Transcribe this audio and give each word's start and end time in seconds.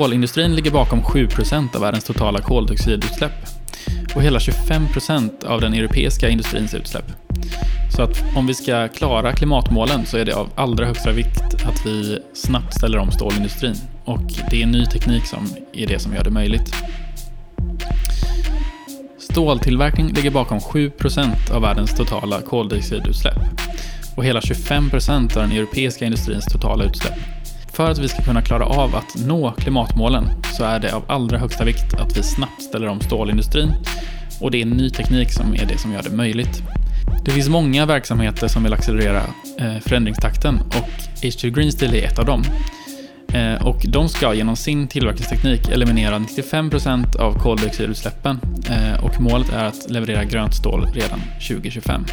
Stålindustrin 0.00 0.54
ligger 0.54 0.70
bakom 0.70 1.02
7% 1.02 1.76
av 1.76 1.80
världens 1.80 2.04
totala 2.04 2.40
koldioxidutsläpp 2.40 3.32
och 4.14 4.22
hela 4.22 4.38
25% 4.38 5.44
av 5.44 5.60
den 5.60 5.74
europeiska 5.74 6.28
industrins 6.28 6.74
utsläpp. 6.74 7.04
Så 7.96 8.02
att 8.02 8.36
om 8.36 8.46
vi 8.46 8.54
ska 8.54 8.88
klara 8.88 9.32
klimatmålen 9.32 10.06
så 10.06 10.16
är 10.16 10.24
det 10.24 10.32
av 10.32 10.48
allra 10.54 10.86
högsta 10.86 11.12
vikt 11.12 11.54
att 11.66 11.86
vi 11.86 12.18
snabbt 12.34 12.74
ställer 12.74 12.98
om 12.98 13.10
stålindustrin. 13.10 13.74
Och 14.04 14.22
det 14.50 14.62
är 14.62 14.66
ny 14.66 14.86
teknik 14.86 15.26
som 15.26 15.48
är 15.72 15.86
det 15.86 15.98
som 15.98 16.14
gör 16.14 16.24
det 16.24 16.30
möjligt. 16.30 16.74
Ståltillverkning 19.18 20.08
ligger 20.08 20.30
bakom 20.30 20.58
7% 20.58 21.50
av 21.52 21.62
världens 21.62 21.96
totala 21.96 22.40
koldioxidutsläpp 22.40 23.38
och 24.16 24.24
hela 24.24 24.40
25% 24.40 25.36
av 25.36 25.42
den 25.42 25.52
europeiska 25.52 26.04
industrins 26.04 26.44
totala 26.46 26.84
utsläpp. 26.84 27.39
För 27.80 27.90
att 27.90 27.98
vi 27.98 28.08
ska 28.08 28.22
kunna 28.22 28.42
klara 28.42 28.66
av 28.66 28.96
att 28.96 29.26
nå 29.26 29.52
klimatmålen 29.52 30.24
så 30.56 30.64
är 30.64 30.80
det 30.80 30.92
av 30.94 31.04
allra 31.06 31.38
högsta 31.38 31.64
vikt 31.64 31.94
att 31.94 32.18
vi 32.18 32.22
snabbt 32.22 32.62
ställer 32.62 32.86
om 32.86 33.00
stålindustrin 33.00 33.72
och 34.40 34.50
det 34.50 34.62
är 34.62 34.66
ny 34.66 34.90
teknik 34.90 35.32
som 35.32 35.54
är 35.54 35.66
det 35.66 35.78
som 35.78 35.92
gör 35.92 36.02
det 36.02 36.10
möjligt. 36.10 36.62
Det 37.24 37.30
finns 37.30 37.48
många 37.48 37.86
verksamheter 37.86 38.48
som 38.48 38.62
vill 38.62 38.72
accelerera 38.72 39.22
eh, 39.58 39.78
förändringstakten 39.80 40.60
och 40.60 41.22
H2 41.22 41.48
Green 41.50 41.72
Steel 41.72 41.94
är 41.94 42.06
ett 42.06 42.18
av 42.18 42.24
dem. 42.24 42.44
Eh, 43.32 43.66
och 43.66 43.84
de 43.88 44.08
ska 44.08 44.34
genom 44.34 44.56
sin 44.56 44.88
tillverkningsteknik 44.88 45.68
eliminera 45.68 46.18
95% 46.18 47.16
av 47.16 47.38
koldioxidutsläppen 47.38 48.40
eh, 48.70 49.04
och 49.04 49.20
målet 49.20 49.52
är 49.52 49.64
att 49.64 49.90
leverera 49.90 50.24
grönt 50.24 50.54
stål 50.54 50.86
redan 50.94 51.20
2025. 51.48 52.04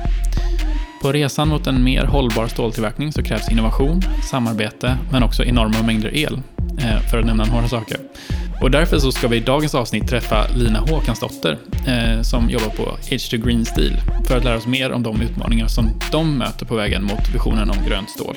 På 1.02 1.12
resan 1.12 1.48
mot 1.48 1.68
en 1.68 1.84
mer 1.84 2.06
hållbar 2.06 2.48
ståltillverkning 2.48 3.12
så 3.12 3.24
krävs 3.24 3.52
innovation, 3.52 4.02
samarbete 4.30 4.98
men 5.12 5.24
också 5.24 5.44
enorma 5.44 5.82
mängder 5.84 6.18
el, 6.18 6.42
eh, 6.80 7.00
för 7.12 7.20
att 7.20 7.26
nämna 7.26 7.46
några 7.46 7.68
saker. 7.68 7.98
Och 8.62 8.72
därför 8.72 9.00
så 9.00 9.12
ska 9.12 9.28
vi 9.28 9.38
i 9.38 9.40
dagens 9.40 9.76
avsnitt 9.76 10.08
träffa 10.08 10.48
Lina 10.56 10.80
Håkansdotter 10.80 11.58
eh, 11.88 12.22
som 12.22 12.50
jobbar 12.50 12.70
på 12.70 12.84
H2 12.84 13.46
Green 13.46 13.66
Steel 13.66 13.94
för 14.28 14.38
att 14.38 14.44
lära 14.44 14.58
oss 14.58 14.68
mer 14.68 14.92
om 14.92 15.04
de 15.04 15.22
utmaningar 15.22 15.68
som 15.68 15.90
de 16.12 16.38
möter 16.38 16.66
på 16.66 16.76
vägen 16.76 17.04
mot 17.04 17.30
visionen 17.34 17.70
om 17.70 17.78
grönt 17.88 18.10
stål. 18.10 18.36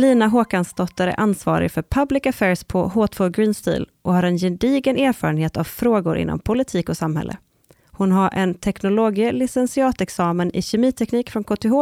Lina 0.00 0.26
Håkansdotter 0.26 1.08
är 1.08 1.20
ansvarig 1.20 1.70
för 1.70 1.82
Public 1.82 2.26
Affairs 2.26 2.64
på 2.64 2.88
H2 2.88 3.30
Green 3.30 3.54
Steel 3.54 3.88
och 4.02 4.14
har 4.14 4.22
en 4.22 4.38
gedigen 4.38 4.96
erfarenhet 4.96 5.56
av 5.56 5.64
frågor 5.64 6.16
inom 6.16 6.38
politik 6.38 6.88
och 6.88 6.96
samhälle. 6.96 7.36
Hon 7.90 8.12
har 8.12 8.30
en 8.32 8.54
teknologie 8.54 9.32
licentiatexamen 9.32 10.56
i 10.56 10.62
kemiteknik 10.62 11.30
från 11.30 11.44
KTH 11.44 11.72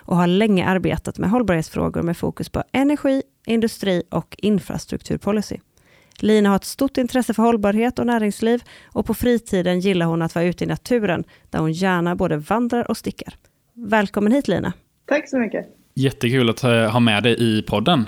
och 0.00 0.16
har 0.16 0.26
länge 0.26 0.66
arbetat 0.66 1.18
med 1.18 1.30
hållbarhetsfrågor 1.30 2.02
med 2.02 2.16
fokus 2.16 2.48
på 2.48 2.62
energi, 2.72 3.22
industri 3.46 4.02
och 4.10 4.34
infrastrukturpolicy. 4.38 5.56
Lina 6.18 6.48
har 6.48 6.56
ett 6.56 6.64
stort 6.64 6.96
intresse 6.96 7.34
för 7.34 7.42
hållbarhet 7.42 7.98
och 7.98 8.06
näringsliv 8.06 8.62
och 8.92 9.06
på 9.06 9.14
fritiden 9.14 9.80
gillar 9.80 10.06
hon 10.06 10.22
att 10.22 10.34
vara 10.34 10.44
ute 10.44 10.64
i 10.64 10.66
naturen 10.66 11.24
där 11.50 11.58
hon 11.58 11.72
gärna 11.72 12.16
både 12.16 12.36
vandrar 12.36 12.90
och 12.90 12.96
stickar. 12.96 13.34
Välkommen 13.74 14.32
hit 14.32 14.48
Lina! 14.48 14.72
Tack 15.06 15.28
så 15.28 15.38
mycket! 15.38 15.77
Jättekul 15.98 16.50
att 16.50 16.64
eh, 16.64 16.70
ha 16.70 17.00
med 17.00 17.22
dig 17.22 17.36
i 17.38 17.62
podden. 17.62 18.06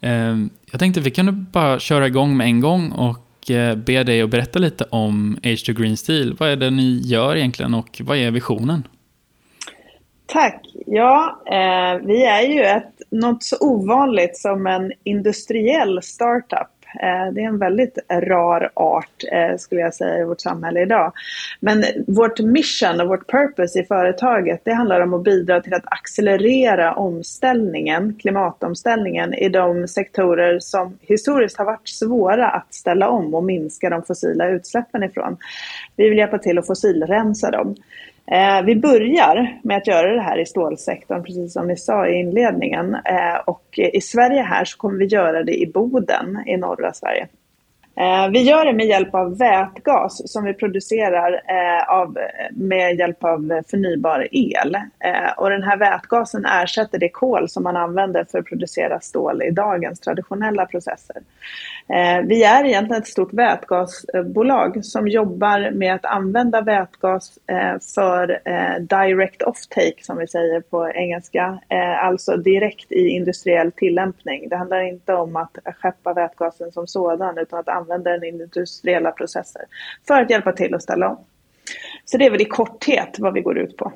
Eh, 0.00 0.36
jag 0.70 0.80
tänkte 0.80 1.00
vi 1.00 1.10
kunde 1.10 1.32
bara 1.32 1.78
köra 1.78 2.06
igång 2.06 2.36
med 2.36 2.46
en 2.46 2.60
gång 2.60 2.90
och 2.90 3.50
eh, 3.50 3.76
be 3.76 4.02
dig 4.02 4.22
att 4.22 4.30
berätta 4.30 4.58
lite 4.58 4.84
om 4.90 5.38
H2 5.42 5.72
Green 5.72 5.96
Steel. 5.96 6.36
Vad 6.38 6.48
är 6.48 6.56
det 6.56 6.70
ni 6.70 7.00
gör 7.04 7.36
egentligen 7.36 7.74
och 7.74 8.00
vad 8.04 8.16
är 8.16 8.30
visionen? 8.30 8.88
Tack! 10.26 10.66
Ja, 10.86 11.42
eh, 11.46 12.06
vi 12.06 12.24
är 12.24 12.42
ju 12.42 12.62
ett, 12.62 12.94
något 13.10 13.42
så 13.42 13.56
ovanligt 13.60 14.36
som 14.36 14.66
en 14.66 14.92
industriell 15.04 16.02
startup 16.02 16.77
Eh, 16.94 17.32
det 17.32 17.40
är 17.40 17.46
en 17.46 17.58
väldigt 17.58 17.98
rar 18.08 18.70
art 18.74 19.24
eh, 19.32 19.56
skulle 19.56 19.80
jag 19.80 19.94
säga 19.94 20.18
i 20.18 20.24
vårt 20.24 20.40
samhälle 20.40 20.82
idag. 20.82 21.12
Men 21.60 21.84
vårt 22.06 22.40
mission 22.40 23.00
och 23.00 23.08
vårt 23.08 23.30
purpose 23.30 23.80
i 23.80 23.84
företaget 23.84 24.60
det 24.64 24.72
handlar 24.72 25.00
om 25.00 25.14
att 25.14 25.24
bidra 25.24 25.60
till 25.60 25.74
att 25.74 25.92
accelerera 25.92 26.94
omställningen, 26.94 28.16
klimatomställningen 28.20 29.34
i 29.34 29.48
de 29.48 29.88
sektorer 29.88 30.58
som 30.60 30.98
historiskt 31.00 31.58
har 31.58 31.64
varit 31.64 31.88
svåra 31.88 32.48
att 32.50 32.74
ställa 32.74 33.08
om 33.08 33.34
och 33.34 33.44
minska 33.44 33.90
de 33.90 34.02
fossila 34.02 34.48
utsläppen 34.48 35.02
ifrån. 35.02 35.36
Vi 35.96 36.08
vill 36.08 36.18
hjälpa 36.18 36.38
till 36.38 36.58
att 36.58 36.66
fossilrensa 36.66 37.50
dem. 37.50 37.74
Eh, 38.30 38.62
vi 38.64 38.76
börjar 38.76 39.60
med 39.62 39.76
att 39.76 39.86
göra 39.86 40.14
det 40.14 40.20
här 40.20 40.38
i 40.38 40.46
stålsektorn, 40.46 41.22
precis 41.22 41.52
som 41.52 41.68
ni 41.68 41.76
sa 41.76 42.06
i 42.06 42.14
inledningen. 42.14 42.94
Eh, 42.94 43.36
och 43.46 43.78
i 43.78 44.00
Sverige 44.00 44.42
här 44.42 44.64
så 44.64 44.78
kommer 44.78 44.98
vi 44.98 45.06
göra 45.06 45.42
det 45.42 45.60
i 45.60 45.66
Boden 45.66 46.42
i 46.46 46.56
norra 46.56 46.92
Sverige. 46.92 47.28
Eh, 48.00 48.28
vi 48.30 48.42
gör 48.42 48.64
det 48.64 48.72
med 48.72 48.86
hjälp 48.86 49.14
av 49.14 49.38
vätgas 49.38 50.32
som 50.32 50.44
vi 50.44 50.54
producerar 50.54 51.32
eh, 51.32 51.90
av, 51.90 52.18
med 52.50 52.98
hjälp 52.98 53.24
av 53.24 53.62
förnybar 53.70 54.28
el. 54.30 54.74
Eh, 54.74 55.32
och 55.36 55.50
den 55.50 55.62
här 55.62 55.76
vätgasen 55.76 56.44
ersätter 56.44 56.98
det 56.98 57.08
kol 57.08 57.48
som 57.48 57.62
man 57.62 57.76
använder 57.76 58.24
för 58.24 58.38
att 58.38 58.44
producera 58.44 59.00
stål 59.00 59.42
i 59.42 59.50
dagens 59.50 60.00
traditionella 60.00 60.66
processer. 60.66 61.16
Vi 62.26 62.44
är 62.44 62.64
egentligen 62.64 63.02
ett 63.02 63.08
stort 63.08 63.32
vätgasbolag 63.32 64.84
som 64.84 65.08
jobbar 65.08 65.70
med 65.70 65.94
att 65.94 66.04
använda 66.04 66.60
vätgas 66.60 67.38
för 67.94 68.40
direct 68.80 69.42
offtake 69.42 69.94
som 70.02 70.18
vi 70.18 70.26
säger 70.26 70.60
på 70.60 70.88
engelska, 70.88 71.58
alltså 72.02 72.36
direkt 72.36 72.92
i 72.92 73.08
industriell 73.08 73.72
tillämpning. 73.72 74.48
Det 74.48 74.56
handlar 74.56 74.80
inte 74.80 75.14
om 75.14 75.36
att 75.36 75.58
skeppa 75.82 76.12
vätgasen 76.12 76.72
som 76.72 76.86
sådan 76.86 77.38
utan 77.38 77.58
att 77.58 77.68
använder 77.90 78.12
den 78.12 78.24
i 78.24 78.28
industriella 78.28 79.10
processer 79.10 79.62
för 80.06 80.22
att 80.22 80.30
hjälpa 80.30 80.52
till 80.52 80.74
att 80.74 80.82
ställa 80.82 81.08
om. 81.08 81.24
Så 82.04 82.18
det 82.18 82.26
är 82.26 82.30
väl 82.30 82.40
i 82.40 82.44
korthet 82.44 83.16
vad 83.18 83.34
vi 83.34 83.40
går 83.40 83.58
ut 83.58 83.76
på. 83.76 83.92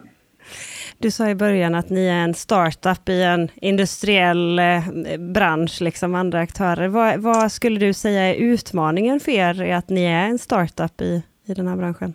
Du 0.99 1.11
sa 1.11 1.29
i 1.29 1.35
början 1.35 1.75
att 1.75 1.91
ni 1.91 2.07
är 2.07 2.19
en 2.19 2.35
startup 2.35 3.09
i 3.09 3.23
en 3.23 3.51
industriell 3.55 4.59
eh, 4.59 4.83
bransch, 5.19 5.81
liksom 5.81 6.15
andra 6.15 6.41
aktörer. 6.41 6.89
Vad, 6.89 7.21
vad, 7.21 7.53
skulle 7.53 7.81
du 7.81 7.93
säga 7.93 8.23
är 8.23 8.35
utmaningen 8.35 9.21
för 9.21 9.33
er 9.33 9.63
i 9.63 9.73
att 9.73 9.89
ni 9.89 10.05
är 10.05 10.27
en 10.27 10.39
startup 10.39 11.01
i, 11.01 11.23
i 11.45 11.55
den 11.55 11.69
här 11.69 11.77
branschen? 11.77 12.15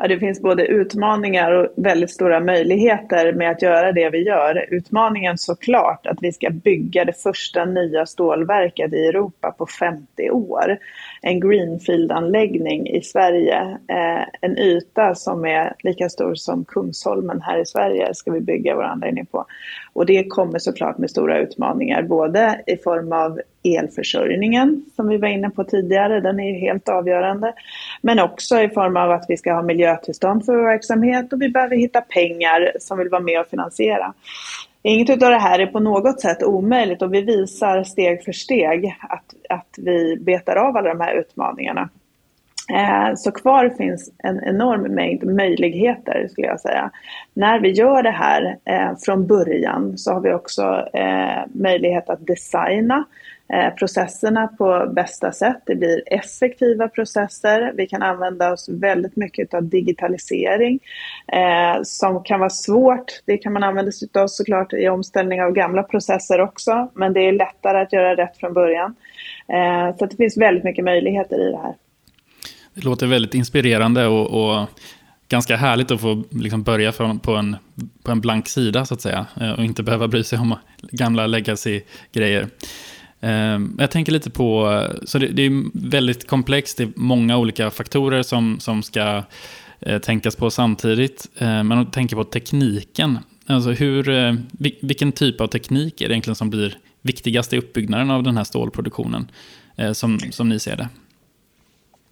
Ja, 0.00 0.08
det 0.08 0.18
finns 0.18 0.42
både 0.42 0.66
utmaningar 0.66 1.52
och 1.52 1.72
väldigt 1.76 2.10
stora 2.10 2.40
möjligheter 2.40 3.32
med 3.32 3.50
att 3.50 3.62
göra 3.62 3.92
det 3.92 4.10
vi 4.10 4.18
gör. 4.18 4.66
Utmaningen 4.70 5.38
såklart 5.38 6.06
att 6.06 6.18
vi 6.20 6.32
ska 6.32 6.50
bygga 6.50 7.04
det 7.04 7.12
första 7.12 7.64
nya 7.64 8.06
stålverket 8.06 8.92
i 8.92 9.06
Europa 9.06 9.50
på 9.50 9.66
50 9.66 10.30
år. 10.30 10.78
En 11.22 11.40
greenfield-anläggning 11.40 12.88
i 12.88 13.02
Sverige. 13.02 13.78
Eh, 13.88 14.22
en 14.40 14.58
yta 14.58 15.14
som 15.14 15.44
är 15.44 15.74
lika 15.78 16.08
stor 16.08 16.34
som 16.34 16.64
Kungsholmen 16.64 17.40
här 17.40 17.58
i 17.58 17.66
Sverige 17.66 18.14
ska 18.14 18.32
vi 18.32 18.40
bygga 18.40 18.74
vår 18.74 18.84
anläggning 18.84 19.26
på. 19.26 19.46
Och 19.98 20.06
det 20.06 20.24
kommer 20.24 20.58
såklart 20.58 20.98
med 20.98 21.10
stora 21.10 21.38
utmaningar, 21.38 22.02
både 22.02 22.60
i 22.66 22.76
form 22.76 23.12
av 23.12 23.40
elförsörjningen 23.64 24.84
som 24.96 25.08
vi 25.08 25.16
var 25.16 25.28
inne 25.28 25.50
på 25.50 25.64
tidigare, 25.64 26.20
den 26.20 26.40
är 26.40 26.48
ju 26.48 26.58
helt 26.58 26.88
avgörande. 26.88 27.52
Men 28.02 28.18
också 28.18 28.60
i 28.60 28.68
form 28.68 28.96
av 28.96 29.10
att 29.10 29.24
vi 29.28 29.36
ska 29.36 29.52
ha 29.52 29.62
miljötillstånd 29.62 30.44
för 30.44 30.56
vår 30.56 30.62
verksamhet 30.62 31.32
och 31.32 31.42
vi 31.42 31.48
behöver 31.48 31.76
hitta 31.76 32.00
pengar 32.00 32.72
som 32.80 32.98
vill 32.98 33.08
vara 33.08 33.22
med 33.22 33.40
och 33.40 33.46
finansiera. 33.46 34.14
Inget 34.82 35.10
av 35.10 35.30
det 35.30 35.38
här 35.38 35.58
är 35.58 35.66
på 35.66 35.80
något 35.80 36.20
sätt 36.20 36.42
omöjligt 36.42 37.02
och 37.02 37.14
vi 37.14 37.22
visar 37.22 37.82
steg 37.84 38.24
för 38.24 38.32
steg 38.32 38.96
att, 39.00 39.34
att 39.48 39.74
vi 39.78 40.16
betar 40.16 40.56
av 40.56 40.76
alla 40.76 40.88
de 40.88 41.00
här 41.00 41.14
utmaningarna. 41.14 41.88
Eh, 42.72 43.14
så 43.14 43.32
kvar 43.32 43.68
finns 43.68 44.12
en 44.18 44.44
enorm 44.44 44.82
mängd 44.82 45.24
möjligheter 45.24 46.28
skulle 46.30 46.46
jag 46.46 46.60
säga. 46.60 46.90
När 47.34 47.60
vi 47.60 47.70
gör 47.70 48.02
det 48.02 48.10
här 48.10 48.58
eh, 48.64 48.96
från 49.04 49.26
början 49.26 49.98
så 49.98 50.12
har 50.12 50.20
vi 50.20 50.32
också 50.32 50.88
eh, 50.92 51.42
möjlighet 51.52 52.10
att 52.10 52.26
designa 52.26 53.04
processerna 53.78 54.48
på 54.48 54.92
bästa 54.92 55.32
sätt. 55.32 55.56
Det 55.66 55.74
blir 55.74 56.02
effektiva 56.06 56.88
processer. 56.88 57.72
Vi 57.76 57.86
kan 57.86 58.02
använda 58.02 58.52
oss 58.52 58.68
väldigt 58.68 59.16
mycket 59.16 59.54
av 59.54 59.64
digitalisering 59.64 60.78
som 61.82 62.22
kan 62.22 62.40
vara 62.40 62.50
svårt. 62.50 63.22
Det 63.24 63.38
kan 63.38 63.52
man 63.52 63.62
använda 63.62 63.92
sig 63.92 64.08
av 64.14 64.26
såklart 64.26 64.72
i 64.72 64.88
omställning 64.88 65.42
av 65.42 65.52
gamla 65.52 65.82
processer 65.82 66.40
också, 66.40 66.90
men 66.94 67.12
det 67.12 67.20
är 67.20 67.32
lättare 67.32 67.80
att 67.82 67.92
göra 67.92 68.16
rätt 68.16 68.36
från 68.36 68.54
början. 68.54 68.94
så 69.98 70.06
det 70.06 70.16
finns 70.16 70.36
väldigt 70.36 70.64
mycket 70.64 70.84
möjligheter 70.84 71.48
i 71.48 71.50
det 71.50 71.58
här. 71.58 71.74
Det 72.78 72.84
låter 72.84 73.06
väldigt 73.06 73.34
inspirerande 73.34 74.06
och, 74.06 74.50
och 74.50 74.68
ganska 75.28 75.56
härligt 75.56 75.90
att 75.90 76.00
få 76.00 76.24
liksom 76.30 76.62
börja 76.62 76.92
från, 76.92 77.18
på, 77.18 77.36
en, 77.36 77.56
på 78.02 78.12
en 78.12 78.20
blank 78.20 78.48
sida 78.48 78.86
så 78.86 78.94
att 78.94 79.00
säga. 79.00 79.26
Eh, 79.40 79.50
och 79.50 79.64
inte 79.64 79.82
behöva 79.82 80.08
bry 80.08 80.24
sig 80.24 80.38
om 80.38 80.54
gamla 80.80 81.26
legacy-grejer. 81.26 82.48
Ehm, 83.20 83.76
jag 83.78 83.90
tänker 83.90 84.12
lite 84.12 84.30
på, 84.30 84.82
så 85.04 85.18
det, 85.18 85.26
det 85.26 85.42
är 85.42 85.88
väldigt 85.90 86.26
komplext, 86.26 86.76
det 86.76 86.84
är 86.84 86.90
många 86.96 87.36
olika 87.36 87.70
faktorer 87.70 88.22
som, 88.22 88.60
som 88.60 88.82
ska 88.82 89.22
eh, 89.80 89.98
tänkas 89.98 90.36
på 90.36 90.50
samtidigt. 90.50 91.26
Ehm, 91.38 91.68
men 91.68 91.78
om 91.78 91.84
du 91.84 91.90
tänker 91.90 92.16
på 92.16 92.24
tekniken, 92.24 93.18
alltså 93.46 93.70
hur, 93.70 94.08
eh, 94.08 94.34
vilken 94.80 95.12
typ 95.12 95.40
av 95.40 95.46
teknik 95.46 96.00
är 96.00 96.08
det 96.08 96.12
egentligen 96.14 96.36
som 96.36 96.50
blir 96.50 96.76
viktigast 97.02 97.52
i 97.52 97.58
uppbyggnaden 97.58 98.10
av 98.10 98.22
den 98.22 98.36
här 98.36 98.44
stålproduktionen, 98.44 99.30
som, 99.92 100.20
som 100.30 100.48
ni 100.48 100.58
ser 100.58 100.76
det? 100.76 100.88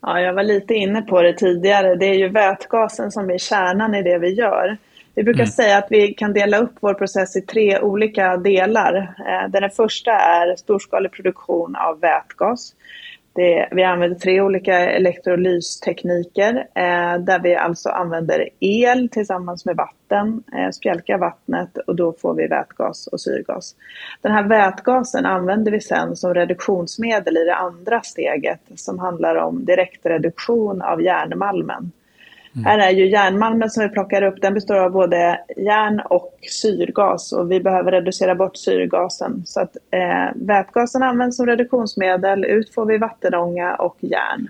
Ja, 0.02 0.20
jag 0.20 0.32
var 0.32 0.42
lite 0.42 0.74
inne 0.74 1.02
på 1.02 1.22
det 1.22 1.32
tidigare. 1.32 1.94
Det 1.94 2.06
är 2.06 2.14
ju 2.14 2.28
vätgasen 2.28 3.12
som 3.12 3.30
är 3.30 3.38
kärnan 3.38 3.94
i 3.94 4.02
det 4.02 4.18
vi 4.18 4.34
gör. 4.34 4.76
Vi 5.14 5.22
brukar 5.22 5.40
mm. 5.40 5.50
säga 5.50 5.78
att 5.78 5.86
vi 5.90 6.14
kan 6.14 6.32
dela 6.32 6.58
upp 6.58 6.74
vår 6.80 6.94
process 6.94 7.36
i 7.36 7.40
tre 7.40 7.80
olika 7.80 8.36
delar. 8.36 9.14
Eh, 9.18 9.50
den 9.50 9.70
första 9.70 10.10
är 10.10 10.56
storskalig 10.56 11.12
produktion 11.12 11.76
av 11.76 12.00
vätgas. 12.00 12.74
Det, 13.36 13.68
vi 13.70 13.82
använder 13.82 14.18
tre 14.18 14.40
olika 14.40 14.78
elektrolystekniker 14.78 16.56
eh, 16.74 17.18
där 17.18 17.38
vi 17.42 17.56
alltså 17.56 17.88
använder 17.88 18.48
el 18.60 19.08
tillsammans 19.08 19.64
med 19.64 19.76
vatten, 19.76 20.42
eh, 20.58 20.70
spjälkar 20.70 21.18
vattnet 21.18 21.78
och 21.78 21.96
då 21.96 22.12
får 22.12 22.34
vi 22.34 22.46
vätgas 22.46 23.06
och 23.06 23.20
syrgas. 23.20 23.74
Den 24.22 24.32
här 24.32 24.42
vätgasen 24.42 25.26
använder 25.26 25.72
vi 25.72 25.80
sen 25.80 26.16
som 26.16 26.34
reduktionsmedel 26.34 27.36
i 27.36 27.44
det 27.44 27.54
andra 27.54 28.00
steget 28.00 28.60
som 28.74 28.98
handlar 28.98 29.36
om 29.36 29.64
direktreduktion 29.64 30.82
av 30.82 31.02
järnmalmen. 31.02 31.92
Mm. 32.56 32.64
Här 32.64 32.78
är 32.78 32.90
ju 32.90 33.10
järnmalmen 33.10 33.70
som 33.70 33.82
vi 33.82 33.88
plockar 33.88 34.22
upp, 34.22 34.42
den 34.42 34.54
består 34.54 34.76
av 34.76 34.92
både 34.92 35.40
järn 35.56 36.00
och 36.00 36.38
syrgas 36.62 37.32
och 37.32 37.50
vi 37.50 37.60
behöver 37.60 37.92
reducera 37.92 38.34
bort 38.34 38.56
syrgasen. 38.56 39.42
Så 39.46 39.60
att 39.60 39.76
eh, 39.90 40.34
vätgasen 40.34 41.02
används 41.02 41.36
som 41.36 41.46
reduktionsmedel, 41.46 42.44
ut 42.44 42.74
får 42.74 42.86
vi 42.86 42.98
vattenånga 42.98 43.74
och 43.74 43.96
järn. 44.00 44.48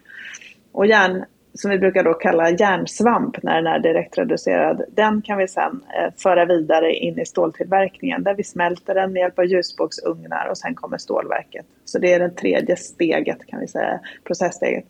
Och 0.73 0.87
järn 0.87 1.25
som 1.55 1.71
vi 1.71 1.79
brukar 1.79 2.05
då 2.05 2.15
kalla 2.15 2.51
järnsvamp 2.51 3.43
när 3.43 3.55
den 3.55 3.67
är 3.67 3.79
direktreducerad, 3.79 4.83
den 4.91 5.23
kan 5.23 5.39
vi 5.39 5.49
sedan 5.49 5.85
eh, 5.99 6.13
föra 6.17 6.45
vidare 6.45 6.95
in 6.95 7.19
i 7.19 7.27
ståltillverkningen 7.27 8.23
där 8.23 8.35
vi 8.35 8.45
smälter 8.45 8.95
den 8.95 9.13
med 9.13 9.21
hjälp 9.21 9.39
av 9.39 9.45
ljusbågsugnar 9.45 10.49
och 10.51 10.59
sen 10.59 10.75
kommer 10.75 10.99
stålverket. 10.99 11.67
Så 11.85 11.99
det 11.99 12.13
är 12.13 12.19
det 12.19 12.31
tredje 12.31 12.77
steget 12.77 13.47
kan 13.47 13.61
vi 13.61 13.67
säga, 13.67 14.01
processsteget. 14.25 14.85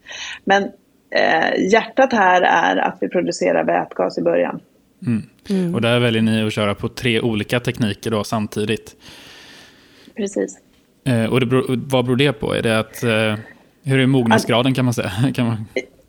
Men 0.44 0.70
eh, 1.16 1.70
hjärtat 1.72 2.12
här 2.12 2.42
är 2.42 2.76
att 2.76 2.98
vi 3.00 3.08
producerar 3.08 3.64
vätgas 3.64 4.18
i 4.18 4.22
början. 4.22 4.60
Mm. 5.06 5.22
Mm. 5.50 5.74
Och 5.74 5.80
där 5.80 6.00
väljer 6.00 6.22
ni 6.22 6.46
att 6.46 6.52
köra 6.52 6.74
på 6.74 6.88
tre 6.88 7.20
olika 7.20 7.60
tekniker 7.60 8.10
då 8.10 8.24
samtidigt. 8.24 8.96
Precis. 10.16 10.58
Eh, 11.04 11.24
och 11.24 11.40
det 11.40 11.46
beror, 11.46 11.64
vad 11.68 12.04
beror 12.04 12.16
det 12.16 12.32
på? 12.32 12.54
Är 12.54 12.62
det 12.62 12.78
att, 12.78 13.02
eh, 13.02 13.34
hur 13.82 13.98
är 13.98 14.06
mognadsgraden 14.06 14.74
kan 14.74 14.84
man 14.84 14.94
säga? 14.94 15.12
kan 15.34 15.46
man... 15.46 15.64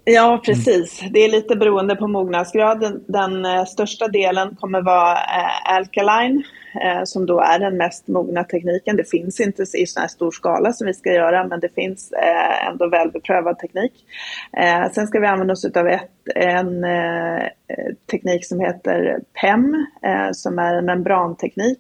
Ja, 0.09 0.41
precis. 0.45 1.03
Det 1.11 1.19
är 1.19 1.31
lite 1.31 1.55
beroende 1.55 1.95
på 1.95 2.07
mognadsgraden. 2.07 3.03
Den 3.07 3.45
eh, 3.45 3.65
största 3.65 4.07
delen 4.07 4.55
kommer 4.55 4.81
vara 4.81 5.13
eh, 5.13 5.73
alkaline 5.75 6.43
eh, 6.83 7.03
som 7.03 7.25
då 7.25 7.39
är 7.39 7.59
den 7.59 7.77
mest 7.77 8.07
mogna 8.07 8.43
tekniken. 8.43 8.95
Det 8.95 9.09
finns 9.09 9.39
inte 9.39 9.63
i 9.63 9.85
sån 9.87 10.01
här 10.01 10.07
stor 10.07 10.31
skala 10.31 10.73
som 10.73 10.87
vi 10.87 10.93
ska 10.93 11.13
göra 11.13 11.47
men 11.47 11.59
det 11.59 11.73
finns 11.75 12.11
eh, 12.11 12.67
ändå 12.67 12.89
välbeprövad 12.89 13.59
teknik. 13.59 13.93
Eh, 14.57 14.91
sen 14.91 15.07
ska 15.07 15.19
vi 15.19 15.27
använda 15.27 15.53
oss 15.53 15.65
av 15.65 15.87
ett, 15.87 16.11
en 16.35 16.83
eh, 16.83 17.43
teknik 18.11 18.45
som 18.45 18.59
heter 18.59 19.19
PEM 19.41 19.85
som 20.33 20.59
är 20.59 20.73
en 20.75 20.85
membranteknik 20.85 21.79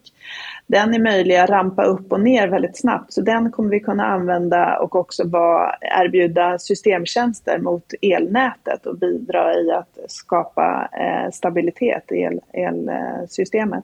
den 0.67 0.93
är 0.93 0.99
möjlig 0.99 1.35
att 1.35 1.49
rampa 1.49 1.83
upp 1.83 2.11
och 2.11 2.19
ner 2.19 2.47
väldigt 2.47 2.77
snabbt. 2.77 3.13
Så 3.13 3.21
den 3.21 3.51
kommer 3.51 3.69
vi 3.69 3.79
kunna 3.79 4.05
använda 4.05 4.79
och 4.79 4.95
också 4.95 5.27
vara, 5.27 5.75
erbjuda 5.81 6.59
systemtjänster 6.59 7.59
mot 7.59 7.93
elnätet 8.01 8.85
och 8.85 8.97
bidra 8.97 9.53
i 9.53 9.71
att 9.71 9.97
skapa 10.07 10.89
eh, 10.99 11.31
stabilitet 11.31 12.11
i 12.11 12.15
el, 12.15 12.41
elsystemet. 12.53 13.83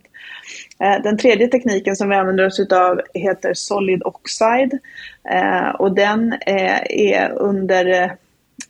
Eh, 0.80 1.02
den 1.04 1.18
tredje 1.18 1.48
tekniken 1.48 1.96
som 1.96 2.10
vi 2.10 2.16
använder 2.16 2.46
oss 2.46 2.60
av 2.72 3.02
heter 3.14 3.54
Solid 3.54 4.04
Oxide 4.06 4.80
eh, 5.30 5.70
och 5.70 5.96
den 5.96 6.34
eh, 6.34 6.82
är 6.90 7.32
under 7.32 8.18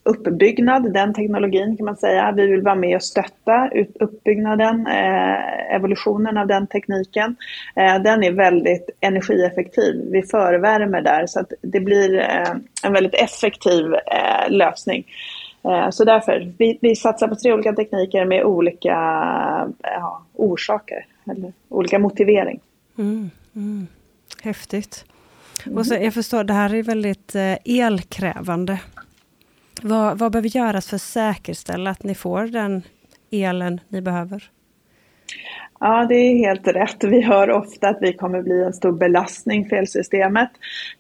uppbyggnad, 0.04 0.94
den 0.94 1.14
teknologin 1.14 1.78
kan 1.78 1.86
man 1.86 1.98
säga. 1.98 2.32
Vi 2.32 2.48
vill 2.48 2.62
vara 2.62 2.76
med 2.76 2.96
och 2.96 3.04
stötta 3.04 3.70
uppbyggnaden, 4.00 4.88
eh, 4.88 5.76
evolutionen 5.76 6.38
av 6.38 6.48
den 6.48 6.68
tekniken. 6.68 7.36
Eh, 7.76 8.02
den 8.02 8.24
är 8.24 8.32
väldigt 8.32 8.90
energieffektiv. 9.00 10.10
Vi 10.12 10.22
förvärmer 10.24 11.02
där 11.02 11.28
så 11.28 11.40
att 11.40 11.52
det 11.62 11.80
blir 11.80 12.20
eh, 12.20 12.52
en 12.84 12.94
väldigt 12.94 13.16
effektiv 13.16 13.86
lösning. 14.48 15.06
Så 15.92 16.04
därför, 16.04 16.54
vi, 16.58 16.78
vi 16.82 16.96
satsar 16.96 17.28
på 17.28 17.36
tre 17.36 17.54
olika 17.54 17.74
tekniker 17.74 18.26
med 18.26 18.44
olika 18.44 18.96
ja, 19.82 20.26
orsaker, 20.34 21.06
eller 21.32 21.54
olika 21.70 22.00
motivering. 22.00 22.60
Mm, 22.98 23.30
mm. 23.56 23.88
Häftigt. 24.44 25.06
Och 25.76 25.86
så, 25.86 25.94
jag 25.94 26.14
förstår, 26.14 26.44
det 26.44 26.54
här 26.54 26.74
är 26.74 26.84
väldigt 26.84 27.36
elkrävande. 27.66 28.80
Vad, 29.86 30.20
vad 30.20 30.32
behöver 30.32 30.50
göras 30.50 30.88
för 30.88 30.96
att 30.96 31.02
säkerställa 31.02 31.90
att 31.90 32.04
ni 32.04 32.16
får 32.16 32.48
den 32.48 32.84
elen 33.32 33.82
ni 33.88 34.02
behöver? 34.02 34.50
Ja, 35.80 36.06
det 36.10 36.16
är 36.16 36.36
helt 36.36 36.68
rätt. 36.68 37.04
Vi 37.04 37.22
hör 37.22 37.52
ofta 37.52 37.90
att 37.90 37.98
vi 38.02 38.14
kommer 38.14 38.42
bli 38.42 38.64
en 38.64 38.74
stor 38.74 38.92
belastning 38.92 39.70
för 39.70 39.76
elsystemet. 39.76 40.50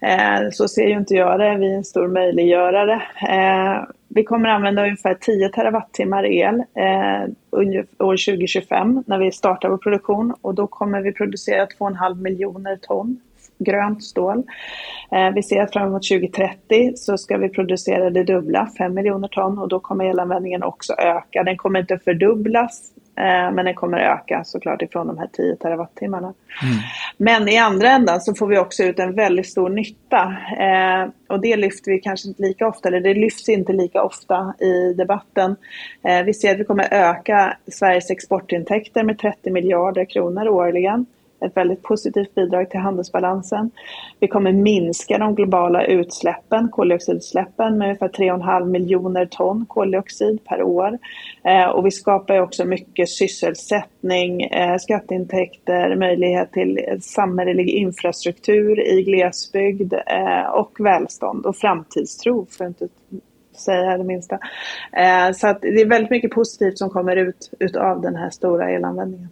Eh, 0.01 0.50
så 0.51 0.68
ser 0.68 0.88
ju 0.88 0.97
inte 0.97 1.15
jag 1.15 1.39
det. 1.39 1.57
Vi 1.57 1.74
är 1.74 1.77
en 1.77 1.83
stor 1.83 2.07
möjliggörare. 2.07 2.94
Eh, 3.30 3.83
vi 4.07 4.24
kommer 4.24 4.50
använda 4.50 4.83
ungefär 4.83 5.13
10 5.13 5.50
terawattimmar 5.50 6.25
el 6.25 6.56
eh, 6.56 7.29
år 8.00 8.25
2025 8.25 9.03
när 9.07 9.18
vi 9.18 9.31
startar 9.31 9.69
vår 9.69 9.77
produktion 9.77 10.33
och 10.41 10.56
då 10.56 10.68
kommer 10.68 11.01
vi 11.01 11.12
producera 11.12 11.65
2,5 11.65 12.21
miljoner 12.21 12.75
ton 12.75 13.19
grönt 13.59 14.03
stål. 14.03 14.44
Eh, 15.11 15.29
vi 15.29 15.44
ser 15.44 15.61
att 15.61 15.73
framåt 15.73 16.03
2030 16.03 16.94
så 16.95 17.17
ska 17.17 17.38
vi 17.38 17.50
producera 17.50 18.09
det 18.09 18.23
dubbla, 18.23 18.69
5 18.77 18.94
miljoner 18.94 19.27
ton 19.27 19.59
och 19.59 19.67
då 19.67 19.79
kommer 19.79 20.05
elanvändningen 20.05 20.63
också 20.63 20.93
öka. 20.93 21.43
Den 21.43 21.57
kommer 21.57 21.79
inte 21.79 22.00
fördubblas 22.00 22.81
eh, 23.17 23.51
men 23.53 23.65
den 23.65 23.74
kommer 23.74 23.98
öka 23.98 24.43
såklart 24.43 24.81
ifrån 24.81 25.07
de 25.07 25.17
här 25.17 25.29
10 25.33 25.55
terawattimmarna. 25.55 26.33
Mm. 26.63 26.75
Men 27.17 27.50
i 27.50 27.57
andra 27.57 27.89
änden 27.89 28.22
så 28.22 28.36
får 28.36 28.48
vi 28.48 28.57
också 28.57 28.83
ut 28.83 29.00
en 29.00 29.15
väldigt 29.15 29.50
stor 29.50 29.69
nytta. 29.69 30.36
Eh, 30.60 31.10
och 31.29 31.41
det 31.41 31.55
lyfter 31.55 31.91
vi 31.91 32.00
kanske 32.00 32.27
inte 32.27 32.41
lika 32.41 32.67
ofta, 32.67 32.88
eller 32.88 33.00
det 33.00 33.13
lyfts 33.13 33.50
inte 33.50 33.74
lika 33.74 34.03
ofta 34.03 34.53
i 34.60 34.93
debatten. 34.93 35.55
vi 36.25 36.33
ser 36.33 36.53
att 36.53 36.60
vi 36.60 36.63
kommer 36.63 36.93
öka 36.93 37.57
Sveriges 37.67 38.12
exportintäkter 38.12 39.03
med 39.03 39.19
30 39.19 39.51
miljarder 39.51 40.05
kronor 40.05 40.48
årligen 40.48 41.05
ett 41.45 41.57
väldigt 41.57 41.83
positivt 41.83 42.35
bidrag 42.35 42.69
till 42.69 42.79
handelsbalansen. 42.79 43.71
Vi 44.19 44.27
kommer 44.27 44.51
minska 44.51 45.17
de 45.17 45.35
globala 45.35 45.85
utsläppen, 45.85 46.69
koldioxidutsläppen 46.69 47.77
med 47.77 47.85
ungefär 47.85 48.07
3,5 48.07 48.65
miljoner 48.65 49.25
ton 49.25 49.65
koldioxid 49.65 50.45
per 50.45 50.63
år. 50.63 51.00
Eh, 51.43 51.69
och 51.69 51.85
vi 51.85 51.91
skapar 51.91 52.39
också 52.39 52.65
mycket 52.65 53.09
sysselsättning, 53.09 54.41
eh, 54.41 54.77
skatteintäkter, 54.77 55.95
möjlighet 55.95 56.51
till 56.51 57.00
samhällelig 57.01 57.69
infrastruktur 57.69 58.79
i 58.79 59.03
glesbygd 59.03 59.93
eh, 59.93 60.45
och 60.53 60.71
välstånd 60.79 61.45
och 61.45 61.55
framtidstro 61.55 62.47
för 62.50 62.65
att 62.65 62.81
inte 62.81 62.88
säga 63.57 63.97
det 63.97 64.03
minsta. 64.03 64.39
Eh, 64.91 65.31
så 65.33 65.47
att 65.47 65.62
det 65.62 65.81
är 65.81 65.89
väldigt 65.89 66.12
mycket 66.12 66.31
positivt 66.31 66.77
som 66.77 66.89
kommer 66.89 67.15
ut 67.15 67.51
utav 67.59 68.01
den 68.01 68.15
här 68.15 68.29
stora 68.29 68.71
elanvändningen. 68.71 69.29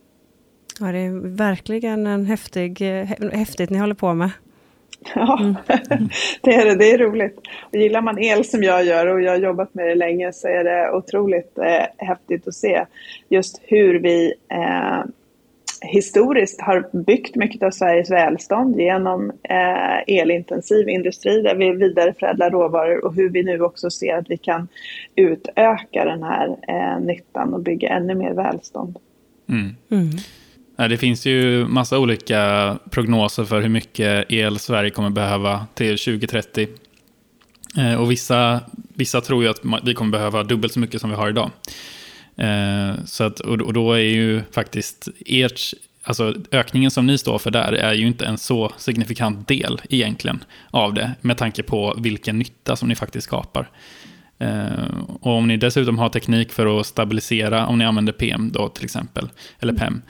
Ja, 0.81 0.91
det 0.91 0.99
är 0.99 1.37
verkligen 1.37 2.07
en 2.07 2.25
häftig, 2.25 2.79
häftigt 3.33 3.69
ni 3.69 3.77
håller 3.77 3.95
på 3.95 4.13
med. 4.13 4.31
Ja, 5.15 5.39
mm. 5.39 5.55
det 6.41 6.55
är 6.55 6.65
det. 6.65 6.75
Det 6.75 6.91
är 6.91 6.97
roligt. 6.97 7.39
Och 7.71 7.75
gillar 7.75 8.01
man 8.01 8.19
el 8.19 8.45
som 8.45 8.63
jag 8.63 8.85
gör 8.85 9.07
och 9.07 9.21
jag 9.21 9.31
har 9.31 9.37
jobbat 9.37 9.73
med 9.73 9.87
det 9.87 9.95
länge 9.95 10.33
så 10.33 10.47
är 10.47 10.63
det 10.63 10.91
otroligt 10.91 11.57
eh, 11.57 12.07
häftigt 12.07 12.47
att 12.47 12.53
se 12.53 12.85
just 13.29 13.61
hur 13.63 13.99
vi 13.99 14.33
eh, 14.51 15.03
historiskt 15.81 16.61
har 16.61 17.03
byggt 17.03 17.35
mycket 17.35 17.63
av 17.63 17.71
Sveriges 17.71 18.11
välstånd 18.11 18.79
genom 18.79 19.31
eh, 19.43 20.17
elintensiv 20.19 20.89
industri 20.89 21.41
där 21.41 21.55
vi 21.55 21.71
vidareförädlar 21.71 22.49
råvaror 22.49 23.05
och 23.05 23.15
hur 23.15 23.29
vi 23.29 23.43
nu 23.43 23.61
också 23.61 23.89
ser 23.89 24.17
att 24.17 24.29
vi 24.29 24.37
kan 24.37 24.67
utöka 25.15 26.05
den 26.05 26.23
här 26.23 26.57
eh, 26.67 26.99
nyttan 26.99 27.53
och 27.53 27.59
bygga 27.59 27.89
ännu 27.89 28.15
mer 28.15 28.33
välstånd. 28.33 28.97
Mm. 29.49 29.75
Mm. 29.89 30.09
Det 30.87 30.97
finns 30.97 31.25
ju 31.25 31.67
massa 31.67 31.99
olika 31.99 32.77
prognoser 32.89 33.45
för 33.45 33.61
hur 33.61 33.69
mycket 33.69 34.31
el 34.31 34.59
Sverige 34.59 34.89
kommer 34.89 35.09
behöva 35.09 35.65
till 35.73 35.97
2030. 35.97 36.67
Eh, 37.77 37.93
och 37.93 38.11
vissa, 38.11 38.59
vissa 38.93 39.21
tror 39.21 39.43
ju 39.43 39.49
att 39.49 39.61
vi 39.83 39.93
kommer 39.93 40.11
behöva 40.11 40.43
dubbelt 40.43 40.73
så 40.73 40.79
mycket 40.79 41.01
som 41.01 41.09
vi 41.09 41.15
har 41.15 41.29
idag. 41.29 41.51
Eh, 42.37 43.05
så 43.05 43.23
att, 43.23 43.39
och 43.39 43.73
då 43.73 43.93
är 43.93 43.99
ju 43.99 44.41
faktiskt 44.51 45.07
ert 45.25 45.73
alltså 46.03 46.35
ökningen 46.51 46.91
som 46.91 47.07
ni 47.07 47.17
står 47.17 47.39
för 47.39 47.51
där 47.51 47.73
är 47.73 47.93
ju 47.93 48.07
inte 48.07 48.25
en 48.25 48.37
så 48.37 48.71
signifikant 48.77 49.47
del 49.47 49.81
egentligen 49.89 50.43
av 50.71 50.93
det, 50.93 51.11
med 51.21 51.37
tanke 51.37 51.63
på 51.63 51.95
vilken 51.97 52.39
nytta 52.39 52.75
som 52.75 52.89
ni 52.89 52.95
faktiskt 52.95 53.27
skapar. 53.27 53.69
Eh, 54.39 54.97
och 55.21 55.31
om 55.31 55.47
ni 55.47 55.57
dessutom 55.57 55.99
har 55.99 56.09
teknik 56.09 56.51
för 56.51 56.79
att 56.79 56.85
stabilisera, 56.85 57.67
om 57.67 57.77
ni 57.77 57.85
använder 57.85 58.13
PM 58.13 58.51
då 58.51 58.69
till 58.69 58.85
exempel, 58.85 59.29
eller 59.59 59.73
PEM, 59.73 60.01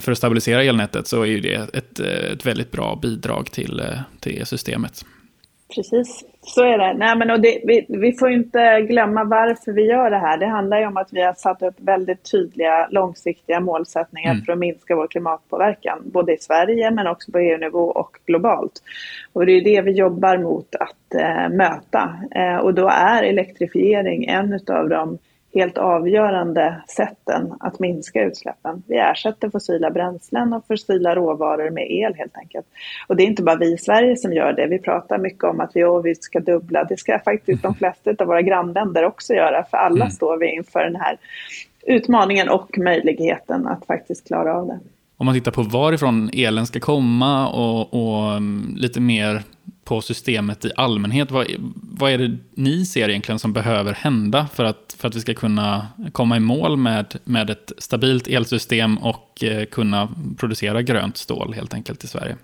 för 0.00 0.12
att 0.12 0.18
stabilisera 0.18 0.62
elnätet 0.62 1.06
så 1.06 1.22
är 1.22 1.26
ju 1.26 1.40
det 1.40 1.74
ett, 1.74 2.00
ett 2.32 2.46
väldigt 2.46 2.70
bra 2.70 2.98
bidrag 3.02 3.50
till, 3.50 3.82
till 4.20 4.46
systemet. 4.46 5.04
Precis, 5.74 6.24
så 6.42 6.62
är 6.62 6.78
det. 6.78 6.94
Nej, 6.94 7.16
men 7.16 7.30
och 7.30 7.40
det, 7.40 7.60
vi, 7.64 7.86
vi 7.88 8.12
får 8.12 8.30
inte 8.30 8.80
glömma 8.80 9.24
varför 9.24 9.72
vi 9.72 9.82
gör 9.82 10.10
det 10.10 10.18
här. 10.18 10.38
Det 10.38 10.46
handlar 10.46 10.80
ju 10.80 10.86
om 10.86 10.96
att 10.96 11.12
vi 11.12 11.22
har 11.22 11.32
satt 11.32 11.62
upp 11.62 11.74
väldigt 11.76 12.30
tydliga 12.30 12.88
långsiktiga 12.90 13.60
målsättningar 13.60 14.30
mm. 14.30 14.44
för 14.44 14.52
att 14.52 14.58
minska 14.58 14.96
vår 14.96 15.06
klimatpåverkan. 15.06 15.98
Både 16.04 16.34
i 16.34 16.38
Sverige 16.38 16.90
men 16.90 17.06
också 17.06 17.32
på 17.32 17.38
EU-nivå 17.38 17.78
och 17.78 18.18
globalt. 18.26 18.82
Och 19.32 19.46
det 19.46 19.52
är 19.52 19.64
det 19.64 19.80
vi 19.80 19.92
jobbar 19.92 20.38
mot 20.38 20.74
att 20.74 21.14
eh, 21.14 21.48
möta. 21.48 22.18
Eh, 22.34 22.56
och 22.56 22.74
då 22.74 22.88
är 22.88 23.22
elektrifiering 23.22 24.24
en 24.24 24.60
av 24.68 24.88
de 24.88 25.18
helt 25.54 25.78
avgörande 25.78 26.82
sätten 26.96 27.54
att 27.60 27.78
minska 27.78 28.22
utsläppen. 28.22 28.82
Vi 28.86 28.96
ersätter 28.96 29.50
fossila 29.50 29.90
bränslen 29.90 30.52
och 30.52 30.66
fossila 30.66 31.14
råvaror 31.14 31.70
med 31.70 31.90
el 31.90 32.14
helt 32.14 32.36
enkelt. 32.36 32.66
Och 33.06 33.16
det 33.16 33.22
är 33.22 33.26
inte 33.26 33.42
bara 33.42 33.56
vi 33.56 33.74
i 33.74 33.78
Sverige 33.78 34.16
som 34.16 34.32
gör 34.32 34.52
det. 34.52 34.66
Vi 34.66 34.78
pratar 34.78 35.18
mycket 35.18 35.44
om 35.44 35.60
att 35.60 35.70
vi, 35.74 35.84
oh, 35.84 36.02
vi 36.02 36.14
ska 36.14 36.40
dubbla. 36.40 36.84
Det 36.84 36.96
ska 36.96 37.18
faktiskt 37.18 37.62
de 37.62 37.74
flesta 37.78 38.10
av 38.18 38.26
våra 38.26 38.42
grannländer 38.42 39.04
också 39.04 39.34
göra. 39.34 39.64
För 39.64 39.76
alla 39.76 40.04
mm. 40.04 40.10
står 40.10 40.36
vi 40.36 40.54
inför 40.54 40.84
den 40.84 40.96
här 40.96 41.18
utmaningen 41.86 42.48
och 42.48 42.78
möjligheten 42.78 43.66
att 43.66 43.86
faktiskt 43.86 44.26
klara 44.26 44.54
av 44.54 44.66
det. 44.66 44.78
Om 45.16 45.26
man 45.26 45.34
tittar 45.34 45.50
på 45.52 45.62
varifrån 45.62 46.30
elen 46.32 46.66
ska 46.66 46.80
komma 46.80 47.48
och, 47.48 47.94
och 47.94 48.32
mm, 48.32 48.74
lite 48.76 49.00
mer 49.00 49.42
på 49.88 50.00
systemet 50.00 50.64
i 50.64 50.72
allmänhet. 50.76 51.30
Vad, 51.30 51.46
vad 51.98 52.12
är 52.12 52.18
det 52.18 52.36
ni 52.54 52.84
ser 52.84 53.08
egentligen 53.08 53.38
som 53.38 53.52
behöver 53.52 53.92
hända 53.92 54.48
för 54.54 54.64
att, 54.64 54.96
för 54.98 55.08
att 55.08 55.16
vi 55.16 55.20
ska 55.20 55.34
kunna 55.34 55.86
komma 56.12 56.36
i 56.36 56.40
mål 56.40 56.76
med, 56.76 57.18
med 57.24 57.50
ett 57.50 57.72
stabilt 57.78 58.28
elsystem 58.28 58.98
och 58.98 59.44
eh, 59.44 59.64
kunna 59.64 60.08
producera 60.38 60.82
grönt 60.82 61.16
stål 61.16 61.54
helt 61.54 61.74
enkelt 61.74 62.04
i 62.04 62.06
Sverige? 62.06 62.36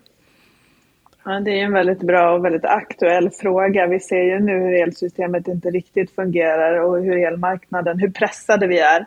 Ja, 1.24 1.40
det 1.40 1.60
är 1.60 1.64
en 1.64 1.72
väldigt 1.72 2.00
bra 2.00 2.34
och 2.34 2.44
väldigt 2.44 2.64
aktuell 2.64 3.30
fråga. 3.30 3.86
Vi 3.86 4.00
ser 4.00 4.22
ju 4.22 4.40
nu 4.40 4.52
hur 4.52 4.82
elsystemet 4.82 5.48
inte 5.48 5.70
riktigt 5.70 6.14
fungerar 6.14 6.80
och 6.80 7.02
hur 7.02 7.26
elmarknaden, 7.26 7.98
hur 7.98 8.10
pressade 8.10 8.66
vi 8.66 8.78
är. 8.78 9.00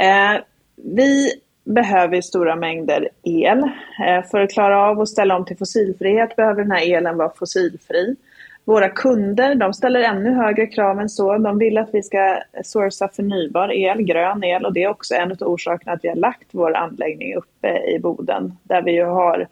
Eh, 0.00 0.40
vi 0.76 1.32
behöver 1.64 2.08
vi 2.08 2.22
stora 2.22 2.56
mängder 2.56 3.08
el. 3.22 3.58
Eh, 4.06 4.22
för 4.30 4.40
att 4.40 4.50
klara 4.50 4.80
av 4.80 5.00
att 5.00 5.08
ställa 5.08 5.36
om 5.36 5.44
till 5.44 5.56
fossilfrihet 5.56 6.36
behöver 6.36 6.62
den 6.62 6.70
här 6.70 6.96
elen 6.96 7.16
vara 7.16 7.32
fossilfri. 7.38 8.16
Våra 8.64 8.88
kunder 8.88 9.54
de 9.54 9.74
ställer 9.74 10.00
ännu 10.00 10.30
högre 10.30 10.66
krav 10.66 11.00
än 11.00 11.08
så. 11.08 11.38
De 11.38 11.58
vill 11.58 11.78
att 11.78 11.88
vi 11.92 12.02
ska 12.02 12.38
sourca 12.64 13.08
förnybar 13.08 13.72
el, 13.72 14.02
grön 14.02 14.44
el 14.44 14.64
och 14.64 14.72
det 14.72 14.82
är 14.82 14.88
också 14.88 15.14
en 15.14 15.32
av 15.32 15.36
orsakerna 15.40 15.92
att 15.92 16.04
vi 16.04 16.08
har 16.08 16.16
lagt 16.16 16.48
vår 16.50 16.76
anläggning 16.76 17.34
uppe 17.34 17.78
i 17.78 17.98
Boden 17.98 18.56
där 18.62 18.82
vi 18.82 18.92
ju 18.92 19.04
har 19.04 19.48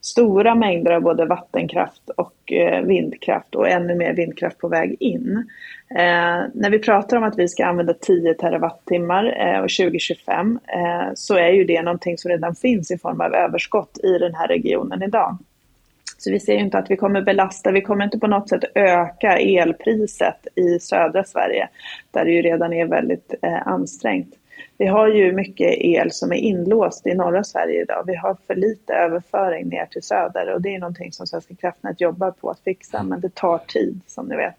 stora 0.00 0.54
mängder 0.54 0.92
av 0.92 1.02
både 1.02 1.24
vattenkraft 1.24 2.10
och 2.16 2.52
eh, 2.52 2.82
vindkraft 2.82 3.54
och 3.54 3.68
ännu 3.68 3.94
mer 3.94 4.12
vindkraft 4.12 4.58
på 4.58 4.68
väg 4.68 4.96
in. 5.00 5.48
Eh, 5.90 6.42
när 6.54 6.70
vi 6.70 6.78
pratar 6.78 7.16
om 7.16 7.24
att 7.24 7.38
vi 7.38 7.48
ska 7.48 7.66
använda 7.66 7.94
10 7.94 8.34
terawattimmar 8.34 9.24
eh, 9.24 9.60
och 9.60 9.70
2025 9.70 10.58
eh, 10.68 11.08
så 11.14 11.36
är 11.36 11.48
ju 11.48 11.64
det 11.64 11.82
någonting 11.82 12.18
som 12.18 12.30
redan 12.30 12.54
finns 12.54 12.90
i 12.90 12.98
form 12.98 13.20
av 13.20 13.34
överskott 13.34 13.98
i 14.02 14.18
den 14.18 14.34
här 14.34 14.48
regionen 14.48 15.02
idag. 15.02 15.38
Så 16.18 16.30
vi 16.30 16.40
ser 16.40 16.52
ju 16.52 16.60
inte 16.60 16.78
att 16.78 16.90
vi 16.90 16.96
kommer 16.96 17.22
belasta, 17.22 17.70
vi 17.70 17.82
kommer 17.82 18.04
inte 18.04 18.18
på 18.18 18.26
något 18.26 18.48
sätt 18.48 18.64
öka 18.74 19.38
elpriset 19.38 20.46
i 20.54 20.78
södra 20.78 21.24
Sverige 21.24 21.68
där 22.10 22.24
det 22.24 22.30
ju 22.30 22.42
redan 22.42 22.72
är 22.72 22.86
väldigt 22.86 23.34
eh, 23.42 23.66
ansträngt. 23.66 24.34
Vi 24.78 24.86
har 24.86 25.08
ju 25.08 25.32
mycket 25.32 25.78
el 25.78 26.12
som 26.12 26.32
är 26.32 26.36
inlåst 26.36 27.06
i 27.06 27.14
norra 27.14 27.44
Sverige 27.44 27.82
idag. 27.82 28.04
Vi 28.06 28.14
har 28.14 28.36
för 28.46 28.54
lite 28.54 28.94
överföring 28.94 29.68
ner 29.68 29.86
till 29.86 30.02
söder 30.02 30.54
och 30.54 30.62
det 30.62 30.74
är 30.74 30.78
någonting 30.78 31.12
som 31.12 31.26
Svenska 31.26 31.54
kraftnät 31.54 32.00
jobbar 32.00 32.30
på 32.30 32.50
att 32.50 32.60
fixa 32.60 33.02
men 33.02 33.20
det 33.20 33.34
tar 33.34 33.58
tid 33.58 34.00
som 34.06 34.26
ni 34.26 34.36
vet. 34.36 34.56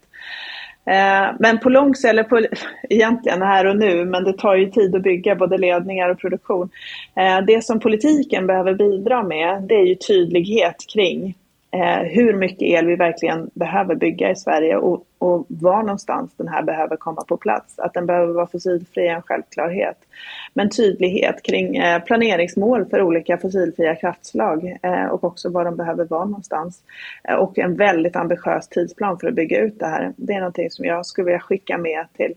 Eh, 0.84 1.36
men 1.38 1.58
på 1.58 1.68
lång 1.68 1.94
sikt, 1.94 2.10
eller 2.10 2.24
på, 2.24 2.40
egentligen 2.82 3.42
här 3.42 3.66
och 3.66 3.76
nu, 3.76 4.04
men 4.04 4.24
det 4.24 4.32
tar 4.32 4.54
ju 4.54 4.70
tid 4.70 4.94
att 4.94 5.02
bygga 5.02 5.34
både 5.34 5.58
ledningar 5.58 6.08
och 6.08 6.18
produktion. 6.18 6.70
Eh, 7.16 7.40
det 7.46 7.64
som 7.64 7.80
politiken 7.80 8.46
behöver 8.46 8.74
bidra 8.74 9.22
med, 9.22 9.62
det 9.62 9.74
är 9.74 9.84
ju 9.84 9.94
tydlighet 9.94 10.76
kring 10.94 11.34
hur 12.04 12.34
mycket 12.34 12.62
el 12.62 12.86
vi 12.86 12.96
verkligen 12.96 13.50
behöver 13.54 13.94
bygga 13.94 14.30
i 14.30 14.36
Sverige 14.36 14.76
och, 14.76 15.04
och 15.18 15.46
var 15.48 15.82
någonstans 15.82 16.34
den 16.36 16.48
här 16.48 16.62
behöver 16.62 16.96
komma 16.96 17.24
på 17.24 17.36
plats. 17.36 17.78
Att 17.78 17.94
den 17.94 18.06
behöver 18.06 18.32
vara 18.32 18.46
fossilfri 18.46 19.06
är 19.06 19.14
en 19.14 19.22
självklarhet. 19.22 19.96
Men 20.54 20.70
tydlighet 20.70 21.42
kring 21.42 21.76
eh, 21.76 22.02
planeringsmål 22.02 22.84
för 22.84 23.02
olika 23.02 23.38
fossilfria 23.38 23.94
kraftslag 23.94 24.78
eh, 24.82 25.06
och 25.06 25.24
också 25.24 25.50
var 25.50 25.64
de 25.64 25.76
behöver 25.76 26.04
vara 26.04 26.24
någonstans. 26.24 26.82
Eh, 27.24 27.34
och 27.34 27.58
en 27.58 27.76
väldigt 27.76 28.16
ambitiös 28.16 28.68
tidsplan 28.68 29.18
för 29.18 29.28
att 29.28 29.34
bygga 29.34 29.60
ut 29.60 29.78
det 29.78 29.86
här. 29.86 30.12
Det 30.16 30.32
är 30.32 30.38
någonting 30.38 30.70
som 30.70 30.84
jag 30.84 31.06
skulle 31.06 31.24
vilja 31.24 31.40
skicka 31.40 31.78
med 31.78 32.06
till 32.16 32.34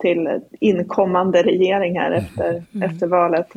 till 0.00 0.40
inkommande 0.60 1.42
regeringar 1.42 2.10
efter, 2.10 2.62
mm. 2.74 2.90
efter 2.90 3.06
valet. 3.06 3.52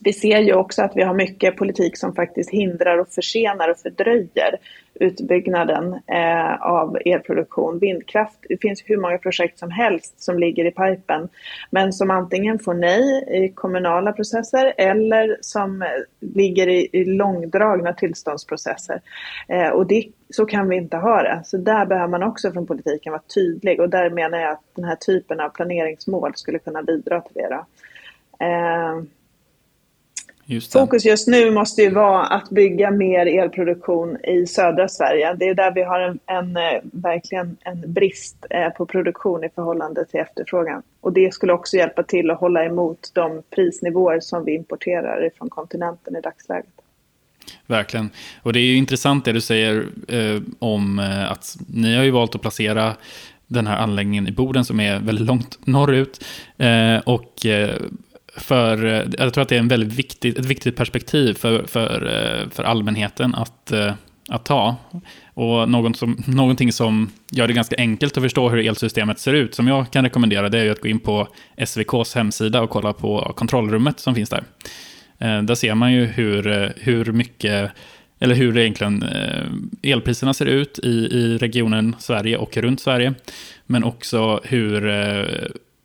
Vi 0.00 0.12
ser 0.12 0.38
ju 0.38 0.54
också 0.54 0.82
att 0.82 0.96
vi 0.96 1.02
har 1.02 1.14
mycket 1.14 1.56
politik 1.56 1.96
som 1.96 2.14
faktiskt 2.14 2.50
hindrar 2.50 2.98
och 2.98 3.08
försenar 3.08 3.68
och 3.68 3.78
fördröjer 3.78 4.58
utbyggnaden 5.00 5.92
eh, 6.06 6.62
av 6.62 6.98
elproduktion. 7.04 7.78
Vindkraft, 7.78 8.38
det 8.48 8.60
finns 8.60 8.82
hur 8.86 8.96
många 8.96 9.18
projekt 9.18 9.58
som 9.58 9.70
helst 9.70 10.22
som 10.22 10.38
ligger 10.38 10.64
i 10.64 10.70
pipen, 10.70 11.28
men 11.70 11.92
som 11.92 12.10
antingen 12.10 12.58
får 12.58 12.74
nej 12.74 13.24
i 13.44 13.48
kommunala 13.48 14.12
processer 14.12 14.74
eller 14.76 15.38
som 15.40 15.82
eh, 15.82 15.88
ligger 16.20 16.68
i, 16.68 16.88
i 16.92 17.04
långdragna 17.04 17.92
tillståndsprocesser. 17.92 19.00
Eh, 19.48 19.68
och 19.68 19.86
det, 19.86 20.04
så 20.30 20.46
kan 20.46 20.68
vi 20.68 20.76
inte 20.76 20.96
ha 20.96 21.22
det. 21.22 21.42
Så 21.44 21.56
där 21.56 21.86
behöver 21.86 22.08
man 22.08 22.22
också 22.22 22.52
från 22.52 22.66
politiken 22.66 23.12
vara 23.12 23.22
tydlig 23.34 23.80
och 23.80 23.90
där 23.90 24.10
menar 24.10 24.38
jag 24.38 24.52
att 24.52 24.64
den 24.74 24.84
här 24.84 24.96
typen 24.96 25.40
av 25.40 25.48
planeringsmål 25.48 26.32
skulle 26.34 26.58
kunna 26.58 26.82
bidra 26.82 27.20
till 27.20 27.42
det. 27.42 27.64
Eh, 28.44 29.02
Just 30.50 30.72
Fokus 30.72 31.04
just 31.04 31.28
nu 31.28 31.50
måste 31.50 31.82
ju 31.82 31.90
vara 31.90 32.26
att 32.26 32.50
bygga 32.50 32.90
mer 32.90 33.26
elproduktion 33.26 34.16
i 34.24 34.46
södra 34.46 34.88
Sverige. 34.88 35.34
Det 35.34 35.48
är 35.48 35.54
där 35.54 35.74
vi 35.74 35.82
har 35.82 36.00
en, 36.00 36.18
en 36.26 36.56
eh, 36.56 36.80
verkligen 36.82 37.56
en 37.60 37.92
brist 37.92 38.46
eh, 38.50 38.68
på 38.68 38.86
produktion 38.86 39.44
i 39.44 39.48
förhållande 39.54 40.04
till 40.04 40.20
efterfrågan. 40.20 40.82
Och 41.00 41.12
det 41.12 41.34
skulle 41.34 41.52
också 41.52 41.76
hjälpa 41.76 42.02
till 42.02 42.30
att 42.30 42.40
hålla 42.40 42.64
emot 42.64 43.10
de 43.14 43.42
prisnivåer 43.54 44.20
som 44.20 44.44
vi 44.44 44.54
importerar 44.54 45.30
från 45.38 45.50
kontinenten 45.50 46.16
i 46.16 46.20
dagsläget. 46.20 46.72
Verkligen. 47.66 48.10
Och 48.42 48.52
det 48.52 48.58
är 48.58 48.66
ju 48.66 48.76
intressant 48.76 49.24
det 49.24 49.32
du 49.32 49.40
säger 49.40 49.86
eh, 50.08 50.42
om 50.58 50.98
eh, 50.98 51.32
att 51.32 51.56
ni 51.68 51.96
har 51.96 52.04
ju 52.04 52.10
valt 52.10 52.34
att 52.34 52.40
placera 52.40 52.94
den 53.46 53.66
här 53.66 53.76
anläggningen 53.76 54.28
i 54.28 54.32
Boden 54.32 54.64
som 54.64 54.80
är 54.80 54.98
väldigt 55.00 55.26
långt 55.26 55.58
norrut. 55.66 56.24
Eh, 56.58 56.98
och 56.98 57.46
för, 58.38 58.84
eh, 58.86 59.06
jag 59.18 59.34
tror 59.34 59.42
att 59.42 59.48
det 59.48 59.54
är 59.54 59.60
en 59.60 59.68
väldigt 59.68 59.92
viktig, 59.92 60.38
ett 60.38 60.44
viktigt 60.44 60.76
perspektiv 60.76 61.34
för, 61.34 61.62
för, 61.66 62.06
eh, 62.06 62.50
för 62.50 62.62
allmänheten 62.62 63.34
att, 63.34 63.72
eh, 63.72 63.92
att 64.28 64.44
ta. 64.44 64.76
Och 65.34 65.70
något 65.70 65.96
som, 65.96 66.22
någonting 66.26 66.72
som 66.72 67.10
gör 67.30 67.46
det 67.46 67.52
ganska 67.52 67.76
enkelt 67.78 68.16
att 68.16 68.22
förstå 68.22 68.48
hur 68.48 68.66
elsystemet 68.66 69.18
ser 69.18 69.32
ut, 69.32 69.54
som 69.54 69.68
jag 69.68 69.90
kan 69.90 70.04
rekommendera, 70.04 70.48
det 70.48 70.58
är 70.58 70.70
att 70.70 70.80
gå 70.80 70.88
in 70.88 71.00
på 71.00 71.28
SVKs 71.56 72.14
hemsida 72.14 72.62
och 72.62 72.70
kolla 72.70 72.92
på 72.92 73.32
kontrollrummet 73.36 74.00
som 74.00 74.14
finns 74.14 74.30
där. 74.30 74.44
Där 75.42 75.54
ser 75.54 75.74
man 75.74 75.92
ju 75.92 76.04
hur, 76.04 76.72
hur 76.76 77.04
mycket, 77.04 77.70
eller 78.18 78.34
hur 78.34 78.58
egentligen 78.58 79.04
elpriserna 79.82 80.34
ser 80.34 80.46
ut 80.46 80.78
i, 80.78 80.88
i 80.88 81.38
regionen 81.38 81.96
Sverige 81.98 82.36
och 82.36 82.56
runt 82.56 82.80
Sverige. 82.80 83.14
Men 83.66 83.84
också 83.84 84.40
hur 84.44 84.82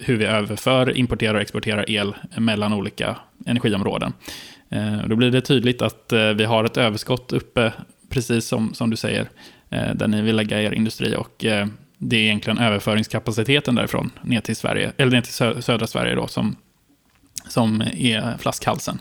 hur 0.05 0.17
vi 0.17 0.25
överför, 0.25 0.97
importerar 0.97 1.35
och 1.35 1.41
exporterar 1.41 1.89
el 1.89 2.15
mellan 2.37 2.73
olika 2.73 3.15
energiområden. 3.45 4.13
Eh, 4.69 5.07
då 5.07 5.15
blir 5.15 5.31
det 5.31 5.41
tydligt 5.41 5.81
att 5.81 6.11
eh, 6.11 6.29
vi 6.29 6.45
har 6.45 6.63
ett 6.63 6.77
överskott 6.77 7.33
uppe, 7.33 7.73
precis 8.09 8.45
som, 8.45 8.73
som 8.73 8.89
du 8.89 8.95
säger, 8.95 9.29
eh, 9.69 9.93
där 9.95 10.07
ni 10.07 10.21
vill 10.21 10.35
lägga 10.35 10.61
er 10.61 10.71
industri. 10.71 11.15
Och 11.15 11.45
det 11.97 12.15
är 12.15 12.21
egentligen 12.21 12.59
överföringskapaciteten 12.59 13.75
därifrån 13.75 14.11
ner 14.21 14.41
till, 14.41 14.55
Sverige, 14.55 14.91
eller 14.97 15.11
ner 15.11 15.21
till 15.21 15.63
södra 15.63 15.87
Sverige 15.87 16.15
då, 16.15 16.27
som, 16.27 16.55
som 17.47 17.81
är 17.81 18.37
flaskhalsen. 18.37 18.99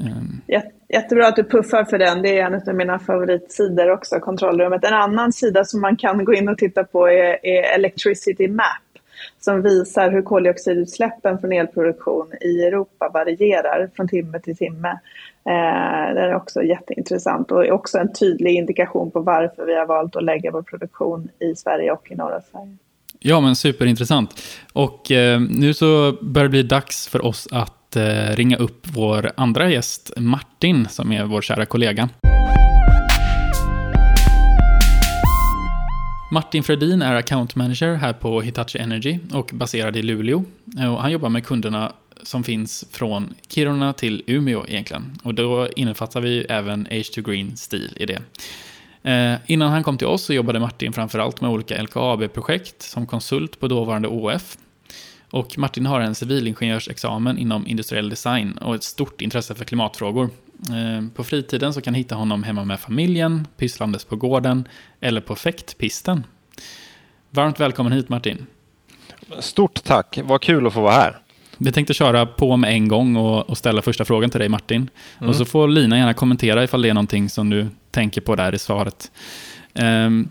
Ehm. 0.00 0.40
Jättebra 0.88 1.28
att 1.28 1.36
du 1.36 1.44
puffar 1.44 1.84
för 1.84 1.98
den. 1.98 2.22
Det 2.22 2.38
är 2.38 2.46
en 2.46 2.68
av 2.68 2.74
mina 2.74 2.98
favoritsidor 2.98 3.90
också, 3.90 4.20
kontrollrummet. 4.20 4.84
En 4.84 4.94
annan 4.94 5.32
sida 5.32 5.64
som 5.64 5.80
man 5.80 5.96
kan 5.96 6.24
gå 6.24 6.34
in 6.34 6.48
och 6.48 6.58
titta 6.58 6.84
på 6.84 7.06
är, 7.06 7.46
är 7.46 7.74
Electricity 7.74 8.48
Map 8.48 8.85
som 9.40 9.62
visar 9.62 10.10
hur 10.10 10.22
koldioxidutsläppen 10.22 11.38
från 11.38 11.52
elproduktion 11.52 12.32
i 12.40 12.62
Europa 12.62 13.10
varierar 13.14 13.90
från 13.96 14.08
timme 14.08 14.40
till 14.40 14.56
timme. 14.56 14.88
Eh, 15.48 16.14
det 16.14 16.20
är 16.20 16.34
också 16.34 16.62
jätteintressant 16.62 17.50
och 17.50 17.68
också 17.68 17.98
en 17.98 18.12
tydlig 18.12 18.54
indikation 18.54 19.10
på 19.10 19.20
varför 19.20 19.66
vi 19.66 19.76
har 19.76 19.86
valt 19.86 20.16
att 20.16 20.24
lägga 20.24 20.50
vår 20.50 20.62
produktion 20.62 21.28
i 21.38 21.54
Sverige 21.54 21.92
och 21.92 22.10
i 22.10 22.14
norra 22.14 22.40
Sverige. 22.40 22.76
Ja, 23.18 23.40
men 23.40 23.56
superintressant. 23.56 24.42
Och 24.72 25.10
eh, 25.10 25.40
nu 25.40 25.74
så 25.74 26.12
börjar 26.20 26.44
det 26.44 26.50
bli 26.50 26.62
dags 26.62 27.08
för 27.08 27.24
oss 27.24 27.48
att 27.52 27.96
eh, 27.96 28.36
ringa 28.36 28.56
upp 28.56 28.86
vår 28.94 29.30
andra 29.36 29.70
gäst, 29.70 30.12
Martin, 30.16 30.86
som 30.88 31.12
är 31.12 31.24
vår 31.24 31.40
kära 31.40 31.66
kollega. 31.66 32.08
Martin 36.30 36.62
Fredin 36.62 37.02
är 37.02 37.14
account 37.14 37.54
manager 37.54 37.94
här 37.94 38.12
på 38.12 38.40
Hitachi 38.40 38.78
Energy 38.78 39.18
och 39.32 39.50
baserad 39.52 39.96
i 39.96 40.02
Luleå. 40.02 40.44
Eh, 40.78 40.94
och 40.94 41.02
han 41.02 41.12
jobbar 41.12 41.28
med 41.28 41.46
kunderna 41.46 41.92
som 42.22 42.44
finns 42.44 42.84
från 42.90 43.34
Kiruna 43.48 43.92
till 43.92 44.22
Umeå 44.26 44.64
egentligen. 44.68 45.18
Och 45.22 45.34
då 45.34 45.68
innefattar 45.76 46.20
vi 46.20 46.40
även 46.40 46.86
H2 46.86 47.30
Green 47.30 47.56
Steel 47.56 47.96
i 47.96 48.06
det. 48.06 48.22
Eh, 49.10 49.38
innan 49.46 49.70
han 49.70 49.82
kom 49.82 49.98
till 49.98 50.06
oss 50.06 50.22
så 50.22 50.34
jobbade 50.34 50.60
Martin 50.60 50.92
framförallt 50.92 51.40
med 51.40 51.50
olika 51.50 51.82
LKAB-projekt 51.82 52.82
som 52.82 53.06
konsult 53.06 53.60
på 53.60 53.68
dåvarande 53.68 54.08
OF. 54.08 54.56
Och 55.36 55.58
Martin 55.58 55.86
har 55.86 56.00
en 56.00 56.14
civilingenjörsexamen 56.14 57.38
inom 57.38 57.66
industriell 57.66 58.08
design 58.08 58.58
och 58.58 58.74
ett 58.74 58.82
stort 58.82 59.20
intresse 59.20 59.54
för 59.54 59.64
klimatfrågor. 59.64 60.30
Eh, 60.70 61.08
på 61.14 61.24
fritiden 61.24 61.72
så 61.72 61.80
kan 61.80 61.94
hitta 61.94 62.14
honom 62.14 62.42
hemma 62.42 62.64
med 62.64 62.80
familjen, 62.80 63.46
pysslandes 63.56 64.04
på 64.04 64.16
gården 64.16 64.68
eller 65.00 65.20
på 65.20 65.36
fäktpisten. 65.36 66.24
Varmt 67.30 67.60
välkommen 67.60 67.92
hit 67.92 68.08
Martin. 68.08 68.46
Stort 69.40 69.84
tack, 69.84 70.18
vad 70.24 70.40
kul 70.40 70.66
att 70.66 70.72
få 70.72 70.80
vara 70.80 70.92
här. 70.92 71.18
Vi 71.58 71.72
tänkte 71.72 71.94
köra 71.94 72.26
på 72.26 72.56
med 72.56 72.72
en 72.72 72.88
gång 72.88 73.16
och, 73.16 73.50
och 73.50 73.58
ställa 73.58 73.82
första 73.82 74.04
frågan 74.04 74.30
till 74.30 74.40
dig 74.40 74.48
Martin. 74.48 74.90
Mm. 75.18 75.30
Och 75.30 75.36
så 75.36 75.44
får 75.44 75.68
Lina 75.68 75.98
gärna 75.98 76.14
kommentera 76.14 76.64
ifall 76.64 76.82
det 76.82 76.88
är 76.88 76.94
någonting 76.94 77.28
som 77.28 77.50
du 77.50 77.66
tänker 77.90 78.20
på 78.20 78.36
där 78.36 78.54
i 78.54 78.58
svaret. 78.58 79.10
Um, 79.74 80.28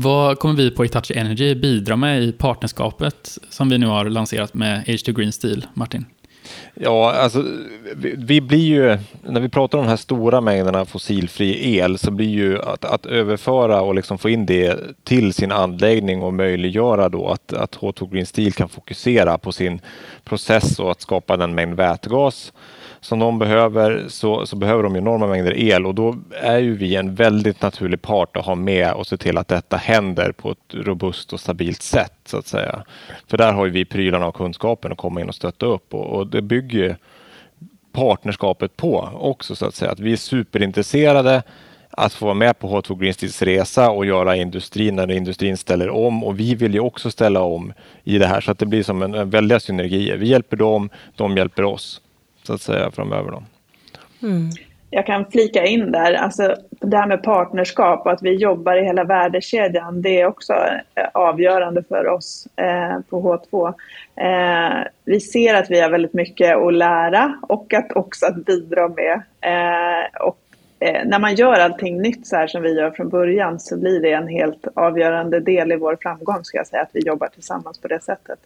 vad 0.00 0.38
kommer 0.38 0.54
vi 0.54 0.70
på 0.70 0.84
Itachi 0.84 1.14
Energy 1.14 1.54
bidra 1.54 1.96
med 1.96 2.22
i 2.22 2.32
partnerskapet 2.32 3.38
som 3.50 3.68
vi 3.68 3.78
nu 3.78 3.86
har 3.86 4.04
lanserat 4.04 4.54
med 4.54 4.84
H2 4.84 5.12
Green 5.12 5.32
Steel, 5.32 5.66
Martin? 5.74 6.06
Ja, 6.74 7.12
alltså 7.12 7.44
vi, 7.96 8.14
vi, 8.18 8.40
blir 8.40 8.58
ju, 8.58 8.98
när 9.22 9.40
vi 9.40 9.48
pratar 9.48 9.78
om 9.78 9.84
de 9.84 9.90
här 9.90 9.96
stora 9.96 10.40
mängderna 10.40 10.84
fossilfri 10.84 11.76
el 11.76 11.98
så 11.98 12.10
blir 12.10 12.28
ju 12.28 12.62
att, 12.62 12.84
att 12.84 13.06
överföra 13.06 13.80
och 13.80 13.94
liksom 13.94 14.18
få 14.18 14.28
in 14.28 14.46
det 14.46 14.78
till 15.04 15.32
sin 15.32 15.52
anläggning 15.52 16.22
och 16.22 16.34
möjliggöra 16.34 17.08
då 17.08 17.28
att, 17.28 17.52
att 17.52 17.76
H2 17.76 18.12
Green 18.12 18.26
Steel 18.26 18.52
kan 18.52 18.68
fokusera 18.68 19.38
på 19.38 19.52
sin 19.52 19.80
process 20.24 20.78
och 20.78 20.90
att 20.90 21.00
skapa 21.00 21.36
den 21.36 21.54
mängd 21.54 21.74
vätgas 21.74 22.52
som 23.00 23.18
de 23.18 23.38
behöver 23.38 24.04
så, 24.08 24.46
så 24.46 24.56
behöver 24.56 24.82
de 24.82 24.96
enorma 24.96 25.26
mängder 25.26 25.56
el 25.56 25.86
och 25.86 25.94
då 25.94 26.16
är 26.42 26.58
ju 26.58 26.76
vi 26.76 26.96
en 26.96 27.14
väldigt 27.14 27.62
naturlig 27.62 28.02
part 28.02 28.36
att 28.36 28.44
ha 28.44 28.54
med 28.54 28.92
och 28.92 29.06
se 29.06 29.16
till 29.16 29.38
att 29.38 29.48
detta 29.48 29.76
händer 29.76 30.32
på 30.32 30.50
ett 30.50 30.74
robust 30.74 31.32
och 31.32 31.40
stabilt 31.40 31.82
sätt 31.82 32.18
så 32.24 32.38
att 32.38 32.46
säga. 32.46 32.84
För 33.26 33.36
där 33.36 33.52
har 33.52 33.64
ju 33.64 33.70
vi 33.70 33.84
prylarna 33.84 34.26
och 34.26 34.34
kunskapen 34.34 34.92
att 34.92 34.98
komma 34.98 35.20
in 35.20 35.28
och 35.28 35.34
stötta 35.34 35.66
upp 35.66 35.94
och, 35.94 36.06
och 36.06 36.26
det 36.26 36.42
bygger 36.42 36.96
partnerskapet 37.92 38.76
på 38.76 39.10
också 39.14 39.56
så 39.56 39.66
att 39.66 39.74
säga. 39.74 39.90
Att 39.90 40.00
vi 40.00 40.12
är 40.12 40.16
superintresserade 40.16 41.42
att 41.90 42.12
få 42.12 42.24
vara 42.24 42.34
med 42.34 42.58
på 42.58 42.68
H2 42.68 42.98
Green 42.98 43.14
Steels 43.14 43.42
resa 43.42 43.90
och 43.90 44.06
göra 44.06 44.36
industrin 44.36 44.96
när 44.96 45.10
industrin 45.10 45.56
ställer 45.56 45.90
om 45.90 46.24
och 46.24 46.40
vi 46.40 46.54
vill 46.54 46.74
ju 46.74 46.80
också 46.80 47.10
ställa 47.10 47.40
om 47.40 47.72
i 48.04 48.18
det 48.18 48.26
här 48.26 48.40
så 48.40 48.50
att 48.50 48.58
det 48.58 48.66
blir 48.66 48.82
som 48.82 49.02
en, 49.02 49.14
en 49.14 49.30
väldiga 49.30 49.60
synergier. 49.60 50.16
Vi 50.16 50.28
hjälper 50.28 50.56
dem, 50.56 50.90
de 51.16 51.36
hjälper 51.36 51.64
oss 51.64 52.00
så 52.48 52.54
att 52.54 52.60
säga 52.60 52.90
framöver. 52.90 53.30
Då. 53.30 53.42
Mm. 54.22 54.50
Jag 54.90 55.06
kan 55.06 55.30
flika 55.30 55.64
in 55.64 55.92
där, 55.92 56.14
alltså 56.14 56.54
det 56.70 56.96
här 56.96 57.06
med 57.06 57.22
partnerskap 57.22 58.06
och 58.06 58.12
att 58.12 58.22
vi 58.22 58.34
jobbar 58.34 58.76
i 58.76 58.84
hela 58.84 59.04
värdekedjan, 59.04 60.02
det 60.02 60.20
är 60.20 60.26
också 60.26 60.52
eh, 60.94 61.08
avgörande 61.14 61.82
för 61.88 62.08
oss 62.08 62.48
eh, 62.56 63.00
på 63.10 63.22
H2. 63.22 63.74
Eh, 64.16 64.86
vi 65.04 65.20
ser 65.20 65.54
att 65.54 65.70
vi 65.70 65.80
har 65.80 65.90
väldigt 65.90 66.14
mycket 66.14 66.56
att 66.56 66.74
lära 66.74 67.38
och 67.42 67.74
att 67.74 67.92
också 67.96 68.26
att 68.26 68.44
bidra 68.44 68.88
med. 68.88 69.22
Eh, 69.40 70.26
och 70.26 70.38
eh, 70.80 71.04
när 71.04 71.18
man 71.18 71.34
gör 71.34 71.52
allting 71.52 72.02
nytt 72.02 72.26
så 72.26 72.36
här 72.36 72.46
som 72.46 72.62
vi 72.62 72.72
gör 72.72 72.90
från 72.90 73.08
början 73.08 73.60
så 73.60 73.76
blir 73.76 74.00
det 74.00 74.12
en 74.12 74.28
helt 74.28 74.66
avgörande 74.74 75.40
del 75.40 75.72
i 75.72 75.76
vår 75.76 75.98
framgång, 76.00 76.44
ska 76.44 76.58
jag 76.58 76.66
säga, 76.66 76.82
att 76.82 76.90
vi 76.92 77.00
jobbar 77.00 77.28
tillsammans 77.28 77.78
på 77.78 77.88
det 77.88 78.02
sättet. 78.02 78.38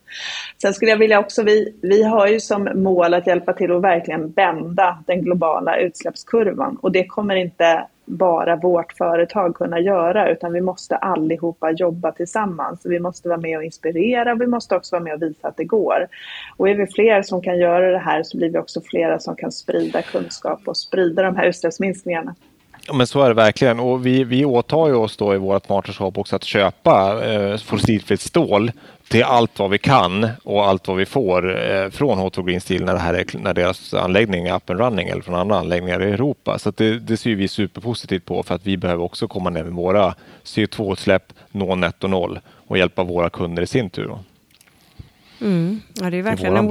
Sen 0.62 0.74
skulle 0.74 0.90
jag 0.90 0.98
vilja 0.98 1.20
också, 1.20 1.42
vi, 1.42 1.74
vi 1.82 2.02
har 2.02 2.26
ju 2.26 2.40
som 2.40 2.68
mål 2.74 3.14
att 3.14 3.26
hjälpa 3.26 3.52
till 3.52 3.72
att 3.72 3.82
verkligen 3.82 4.30
bända 4.30 4.98
den 5.06 5.22
globala 5.22 5.76
utsläppskurvan 5.76 6.76
och 6.82 6.92
det 6.92 7.06
kommer 7.06 7.34
inte 7.34 7.86
bara 8.12 8.56
vårt 8.56 8.92
företag 8.92 9.54
kunna 9.54 9.80
göra 9.80 10.30
utan 10.30 10.52
vi 10.52 10.60
måste 10.60 10.96
allihopa 10.96 11.70
jobba 11.70 12.12
tillsammans. 12.12 12.80
Vi 12.84 13.00
måste 13.00 13.28
vara 13.28 13.38
med 13.38 13.58
och 13.58 13.64
inspirera, 13.64 14.34
vi 14.34 14.46
måste 14.46 14.76
också 14.76 14.96
vara 14.96 15.04
med 15.04 15.14
och 15.14 15.22
visa 15.22 15.48
att 15.48 15.56
det 15.56 15.64
går. 15.64 16.08
Och 16.56 16.68
är 16.68 16.74
vi 16.74 16.86
fler 16.86 17.22
som 17.22 17.42
kan 17.42 17.58
göra 17.58 17.90
det 17.90 17.98
här 17.98 18.22
så 18.22 18.36
blir 18.36 18.50
vi 18.50 18.58
också 18.58 18.80
flera 18.80 19.18
som 19.18 19.36
kan 19.36 19.52
sprida 19.52 20.02
kunskap 20.02 20.60
och 20.64 20.76
sprida 20.76 21.22
de 21.22 21.36
här 21.36 21.46
utsläppsminskningarna. 21.46 22.34
Ja, 22.86 22.92
men 22.92 23.06
så 23.06 23.22
är 23.22 23.28
det 23.28 23.34
verkligen 23.34 23.80
och 23.80 24.06
vi, 24.06 24.24
vi 24.24 24.44
åtar 24.44 24.88
ju 24.88 24.94
oss 24.94 25.16
då 25.16 25.34
i 25.34 25.38
vårt 25.38 25.66
partnerskap 25.66 26.18
också 26.18 26.36
att 26.36 26.44
köpa 26.44 27.24
eh, 27.24 27.56
fossilfritt 27.56 28.20
stål 28.20 28.72
till 29.08 29.22
allt 29.22 29.58
vad 29.58 29.70
vi 29.70 29.78
kan 29.78 30.28
och 30.44 30.66
allt 30.66 30.88
vad 30.88 30.96
vi 30.96 31.06
får 31.06 31.70
eh, 31.70 31.90
från 31.90 32.18
H2 32.18 32.46
Green 32.46 32.60
Steel 32.60 32.84
när, 32.84 32.92
det 32.92 32.98
här 32.98 33.14
är, 33.14 33.38
när 33.38 33.54
deras 33.54 33.94
anläggning 33.94 34.46
är 34.46 34.56
up 34.56 34.70
and 34.70 34.80
running 34.80 35.08
eller 35.08 35.22
från 35.22 35.34
andra 35.34 35.58
anläggningar 35.58 36.02
i 36.02 36.10
Europa. 36.10 36.58
Så 36.58 36.70
det, 36.70 36.98
det 36.98 37.16
ser 37.16 37.34
vi 37.34 37.48
superpositivt 37.48 38.24
på 38.24 38.42
för 38.42 38.54
att 38.54 38.66
vi 38.66 38.76
behöver 38.76 39.04
också 39.04 39.28
komma 39.28 39.50
ner 39.50 39.64
med 39.64 39.72
våra 39.72 40.14
CO2-utsläpp, 40.44 41.32
nå 41.50 41.74
netto 41.74 42.06
noll 42.06 42.38
och 42.66 42.78
hjälpa 42.78 43.02
våra 43.02 43.30
kunder 43.30 43.62
i 43.62 43.66
sin 43.66 43.90
tur. 43.90 44.18
Mm. 45.42 45.80
Ja, 46.00 46.10
det 46.10 46.16
är 46.16 46.22
verkligen 46.22 46.56
en 46.56 46.68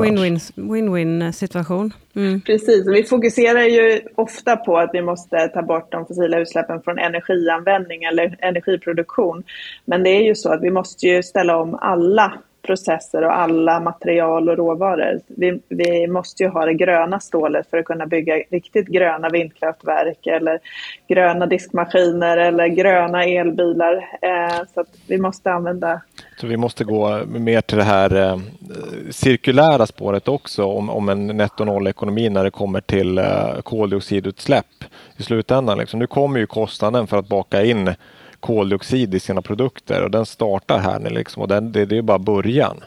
win-win 0.55 1.31
situation. 1.31 1.93
Mm. 2.15 2.41
Precis, 2.41 2.87
vi 2.87 3.03
fokuserar 3.03 3.63
ju 3.63 4.01
ofta 4.15 4.57
på 4.57 4.77
att 4.77 4.89
vi 4.93 5.01
måste 5.01 5.47
ta 5.47 5.61
bort 5.61 5.91
de 5.91 6.05
fossila 6.05 6.39
utsläppen 6.39 6.81
från 6.81 6.99
energianvändning 6.99 8.03
eller 8.03 8.37
energiproduktion. 8.39 9.43
Men 9.85 10.03
det 10.03 10.09
är 10.09 10.23
ju 10.23 10.35
så 10.35 10.53
att 10.53 10.61
vi 10.61 10.71
måste 10.71 11.07
ju 11.07 11.23
ställa 11.23 11.57
om 11.57 11.75
alla 11.81 12.33
processer 12.61 13.23
och 13.23 13.37
alla 13.37 13.79
material 13.79 14.49
och 14.49 14.57
råvaror. 14.57 15.19
Vi, 15.27 15.59
vi 15.69 16.07
måste 16.07 16.43
ju 16.43 16.49
ha 16.49 16.65
det 16.65 16.73
gröna 16.73 17.19
stålet 17.19 17.69
för 17.69 17.77
att 17.77 17.85
kunna 17.85 18.05
bygga 18.05 18.35
riktigt 18.49 18.87
gröna 18.87 19.29
vindkraftverk 19.29 20.27
eller 20.27 20.59
gröna 21.07 21.45
diskmaskiner 21.45 22.37
eller 22.37 22.67
gröna 22.67 23.23
elbilar. 23.23 23.93
Eh, 24.21 24.65
så 24.73 24.85
vi 25.07 25.17
måste 25.17 25.51
använda... 25.51 26.01
Så 26.37 26.47
vi 26.47 26.57
måste 26.57 26.83
gå 26.83 27.25
mer 27.25 27.61
till 27.61 27.77
det 27.77 27.83
här 27.83 28.15
eh, 28.15 28.39
cirkulära 29.09 29.85
spåret 29.85 30.27
också 30.27 30.65
om, 30.65 30.89
om 30.89 31.09
en 31.09 31.27
netto 31.27 31.65
noll-ekonomi 31.65 32.29
när 32.29 32.43
det 32.43 32.51
kommer 32.51 32.81
till 32.81 33.17
eh, 33.17 33.61
koldioxidutsläpp 33.63 34.83
i 35.17 35.23
slutändan. 35.23 35.77
Liksom. 35.77 35.99
Nu 35.99 36.07
kommer 36.07 36.39
ju 36.39 36.45
kostnaden 36.45 37.07
för 37.07 37.17
att 37.17 37.27
baka 37.27 37.63
in 37.63 37.95
koldioxid 38.41 39.15
i 39.15 39.19
sina 39.19 39.41
produkter 39.41 40.03
och 40.03 40.11
den 40.11 40.25
startar 40.25 40.79
här 40.79 40.99
nu 40.99 41.09
liksom 41.09 41.41
och 41.41 41.47
den, 41.47 41.71
det, 41.71 41.85
det 41.85 41.97
är 41.97 42.01
bara 42.01 42.19
början. 42.19 42.83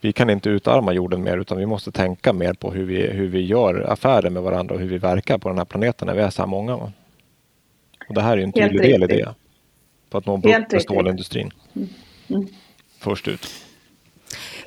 Vi 0.00 0.12
kan 0.12 0.30
inte 0.30 0.48
utarma 0.48 0.92
jorden 0.92 1.22
mer 1.22 1.38
utan 1.38 1.58
vi 1.58 1.66
måste 1.66 1.92
tänka 1.92 2.32
mer 2.32 2.52
på 2.52 2.70
hur 2.70 2.84
vi, 2.84 3.06
hur 3.06 3.28
vi 3.28 3.40
gör 3.40 3.92
affärer 3.92 4.30
med 4.30 4.42
varandra 4.42 4.74
och 4.74 4.80
hur 4.80 4.88
vi 4.88 4.98
verkar 4.98 5.38
på 5.38 5.48
den 5.48 5.58
här 5.58 5.64
planeten 5.64 6.06
när 6.06 6.14
vi 6.14 6.20
är 6.20 6.30
så 6.30 6.42
här 6.42 6.46
många. 6.46 6.74
Och 8.08 8.14
det 8.14 8.22
här 8.22 8.38
är 8.38 8.42
en 8.42 8.52
tydlig 8.52 8.82
del 8.82 9.02
i 9.02 9.06
det. 9.06 9.34
För 10.10 10.18
att 10.18 10.26
nå 10.26 10.36
bukt 10.36 10.72
med 10.72 10.82
stålindustrin. 10.82 11.50
Mm. 11.76 11.88
Mm. 12.28 12.46
Först 12.98 13.28
ut. 13.28 13.46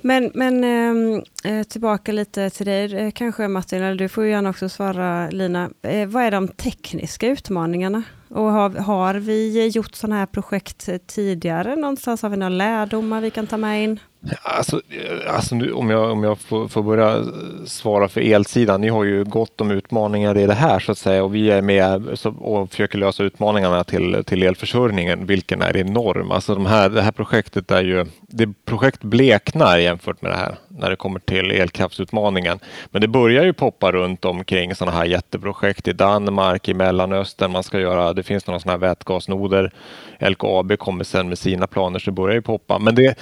Men, 0.02 0.32
men 0.34 0.64
ehm, 0.64 1.24
eh, 1.44 1.64
tillbaka 1.64 2.12
lite 2.12 2.50
till 2.50 2.66
dig 2.66 2.96
eh, 2.96 3.12
kanske 3.12 3.48
Martin, 3.48 3.84
eller 3.84 3.96
du 3.96 4.10
får 4.10 4.26
gärna 4.26 4.50
också 4.50 4.70
svara 4.70 5.30
Lina. 5.30 5.70
Eh, 5.82 6.08
vad 6.08 6.24
är 6.24 6.32
de 6.32 6.48
tekniska 6.48 7.28
utmaningarna? 7.28 8.04
Och 8.34 8.52
har, 8.52 8.70
har 8.70 9.14
vi 9.14 9.68
gjort 9.68 9.96
sådana 9.96 10.16
här 10.16 10.26
projekt 10.26 10.90
tidigare 11.08 11.76
någonstans? 11.76 12.22
Har 12.22 12.30
vi 12.30 12.38
några 12.38 12.50
lärdomar 12.50 13.22
vi 13.22 13.32
kan 13.32 13.48
ta 13.48 13.58
med 13.58 13.84
in? 13.84 14.00
Alltså, 14.44 14.82
eh, 14.90 15.36
alltså 15.36 15.56
nu, 15.56 15.72
om 15.72 15.90
jag, 15.90 16.12
om 16.12 16.24
jag 16.24 16.40
får, 16.40 16.68
får, 16.68 16.84
börja 16.84 17.18
eh, 17.18 17.26
svara 17.66 18.08
för 18.08 18.22
elsidan. 18.22 18.82
Ni 18.82 18.90
har 18.90 19.04
ju 19.04 19.24
gott 19.24 19.62
om 19.62 19.72
utmaningar 19.72 20.38
i 20.38 20.48
det 20.48 20.54
här 20.54 20.80
så 20.80 20.92
att 20.92 20.98
säga 20.98 21.24
och 21.24 21.36
vi 21.36 21.52
är 21.52 21.62
med 21.62 22.18
och 22.40 22.70
försöker 22.70 22.98
lösa 22.98 23.24
utmaningarna 23.24 23.84
till, 23.84 24.24
till 24.26 24.44
elförsörjningen, 24.44 25.26
vilken 25.26 25.62
är 25.62 25.78
enorm. 25.78 26.32
Alltså 26.32 26.56
de 26.56 26.66
här, 26.66 26.90
det 26.90 27.02
här 27.02 27.12
projektet 27.12 27.72
är 27.72 27.84
ju, 27.84 28.06
det 28.22 28.66
projekt 28.66 29.04
bleknar 29.04 29.78
jämfört 29.78 30.22
med 30.22 30.32
det 30.32 30.38
här 30.38 30.56
när 30.78 30.90
det 30.90 30.96
kommer 30.96 31.20
till 31.20 31.52
elkraftsutmaningen. 31.52 32.60
Men 32.92 33.02
det 33.02 33.08
börjar 33.08 33.44
ju 33.44 33.54
poppa 33.54 33.92
runt 33.92 34.26
omkring 34.26 34.76
sådana 34.76 34.98
här 34.98 35.06
jätteprojekt 35.06 35.88
i 35.88 35.94
Danmark, 35.94 36.70
i 36.70 36.74
Mellanöstern. 36.74 37.52
Man 37.52 37.64
ska 37.64 37.80
göra, 37.80 38.14
det 38.14 38.24
finns 38.24 38.48
några 38.48 38.60
sådana 38.60 38.74
här 38.74 38.90
vätgasnoder. 38.90 39.72
LKAB 40.20 40.78
kommer 40.78 41.04
sen 41.04 41.30
med 41.30 41.38
sina 41.38 41.68
planer 41.68 42.00
så 42.00 42.06
det 42.06 42.16
börjar 42.16 42.36
ju 42.36 42.42
poppa. 42.42 42.80
Men 42.80 42.96
det, 42.96 43.18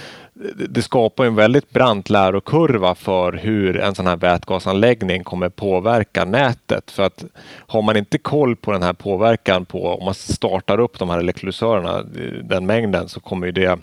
det 0.69 0.81
skapar 0.81 1.25
en 1.25 1.35
väldigt 1.35 1.69
brant 1.69 2.09
lärokurva 2.09 2.95
för 2.95 3.33
hur 3.33 3.79
en 3.79 3.95
sån 3.95 4.07
här 4.07 4.17
vätgasanläggning 4.17 5.23
kommer 5.23 5.49
påverka 5.49 6.25
nätet. 6.25 6.91
För 6.91 7.03
att 7.03 7.23
har 7.67 7.81
man 7.81 7.97
inte 7.97 8.17
koll 8.17 8.55
på 8.55 8.71
den 8.71 8.83
här 8.83 8.93
påverkan 8.93 9.65
på 9.65 9.87
om 9.87 10.05
man 10.05 10.13
startar 10.13 10.79
upp 10.79 10.99
de 10.99 11.09
här 11.09 11.19
elektrolysörerna, 11.19 12.03
den 12.43 12.65
mängden, 12.65 13.09
så 13.09 13.19
kommer 13.19 13.51
det 13.51 13.79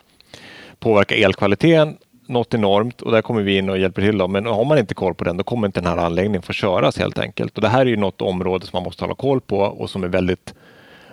påverka 0.78 1.14
elkvaliteten 1.14 1.96
något 2.26 2.54
enormt 2.54 3.02
och 3.02 3.12
där 3.12 3.22
kommer 3.22 3.42
vi 3.42 3.58
in 3.58 3.70
och 3.70 3.78
hjälper 3.78 4.02
till. 4.02 4.18
Då. 4.18 4.28
Men 4.28 4.46
har 4.46 4.64
man 4.64 4.78
inte 4.78 4.94
koll 4.94 5.14
på 5.14 5.24
den, 5.24 5.36
då 5.36 5.44
kommer 5.44 5.66
inte 5.66 5.80
den 5.80 5.90
här 5.90 5.96
anläggningen 5.96 6.42
få 6.42 6.52
köras 6.52 6.98
helt 6.98 7.18
enkelt. 7.18 7.56
Och 7.56 7.62
det 7.62 7.68
här 7.68 7.80
är 7.80 7.86
ju 7.86 7.96
något 7.96 8.22
område 8.22 8.66
som 8.66 8.76
man 8.76 8.82
måste 8.82 9.04
hålla 9.04 9.14
koll 9.14 9.40
på 9.40 9.58
och 9.58 9.90
som 9.90 10.04
är 10.04 10.08
väldigt 10.08 10.54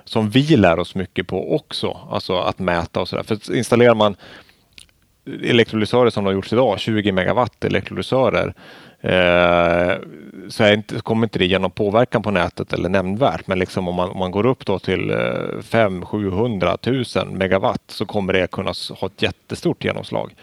som 0.06 0.30
vi 0.30 0.58
lär 0.58 0.80
oss 0.80 0.96
mycket 0.96 1.28
på 1.28 1.56
också, 1.56 1.98
alltså 2.12 2.38
att 2.38 2.60
mäta 2.60 3.02
och 3.02 3.08
sådär. 3.08 3.24
För 3.24 3.56
installerar 3.56 3.96
man 3.96 4.16
elektrolysörer 5.26 6.10
som 6.10 6.24
de 6.24 6.28
har 6.28 6.34
gjorts 6.34 6.54
idag, 6.54 6.80
20 6.80 7.12
megawatt 7.12 7.66
elektrolysörer, 7.66 8.54
eh, 9.02 9.98
så 10.50 10.74
inte, 10.74 11.00
kommer 11.00 11.26
inte 11.26 11.40
det 11.40 11.46
ge 11.46 11.60
någon 11.60 11.72
påverkan 11.72 12.22
på 12.22 12.32
nätet 12.32 12.74
eller 12.74 12.90
nämnvärt. 12.90 13.48
Men 13.48 13.60
liksom 13.60 13.88
om, 13.88 13.96
man, 13.96 14.10
om 14.10 14.20
man 14.20 14.32
går 14.32 14.46
upp 14.46 14.66
då 14.66 14.80
till 14.80 15.10
eh, 15.10 15.62
5 15.64 16.06
700 16.06 16.78
000 16.86 17.06
megawatt 17.32 17.84
så 17.88 18.06
kommer 18.06 18.34
det 18.34 18.52
kunna 18.52 18.74
ha 19.00 19.08
ett 19.08 19.22
jättestort 19.22 19.84
genomslag. 19.84 20.34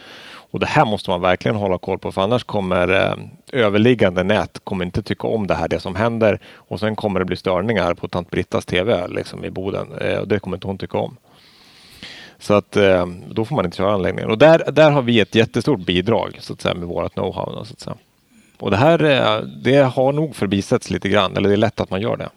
Och 0.51 0.61
det 0.61 0.67
här 0.67 0.85
måste 0.85 1.11
man 1.11 1.21
verkligen 1.21 1.57
hålla 1.57 1.79
koll 1.79 1.99
på 1.99 2.13
för 2.13 2.23
annars 2.23 2.45
kommer 2.45 2.89
eh, 2.89 3.15
överliggande 3.53 4.23
nät 4.23 4.65
kommer 4.65 4.85
inte 4.85 5.03
tycka 5.03 5.27
om 5.27 5.47
det 5.47 5.55
här, 5.55 5.69
det 5.69 5.81
som 5.81 5.95
händer. 5.95 6.41
Och 6.55 6.81
sen 6.81 6.97
kommer 6.97 7.21
det 7.21 7.25
bli 7.27 7.37
störningar 7.37 7.95
på 7.95 8.09
tant 8.09 8.31
Brittas 8.31 8.65
TV 8.65 9.09
liksom 9.09 9.45
i 9.45 9.51
Boden. 9.51 9.93
Eh, 10.01 10.19
och 10.19 10.29
det 10.29 10.39
kommer 10.39 10.57
inte 10.57 10.67
hon 10.67 10.79
tycka 10.79 10.99
om. 10.99 11.17
Så 12.39 12.55
att 12.55 12.77
eh, 12.77 13.07
då 13.31 13.45
får 13.45 13.57
man 13.57 13.65
inte 13.65 13.77
köra 13.77 13.93
anläggningen. 13.93 14.31
Och 14.31 14.39
där, 14.39 14.63
där 14.73 14.91
har 14.91 15.03
vi 15.03 15.21
ett 15.21 15.35
jättestort 15.35 15.81
bidrag 15.81 16.37
så 16.41 16.53
att 16.53 16.61
säga, 16.61 16.75
med 16.75 16.89
vårt 16.89 17.15
know-how. 17.15 17.97
Och 18.59 18.71
det 18.71 18.77
här 18.77 19.05
eh, 19.05 19.43
det 19.43 19.77
har 19.77 20.13
nog 20.13 20.37
förbisetts 20.37 20.91
lite 20.91 21.09
grann, 21.09 21.37
eller 21.37 21.49
det 21.49 21.55
är 21.55 21.57
lätt 21.57 21.81
att 21.81 21.91
man 21.91 22.01
gör 22.01 22.17
det. 22.17 22.29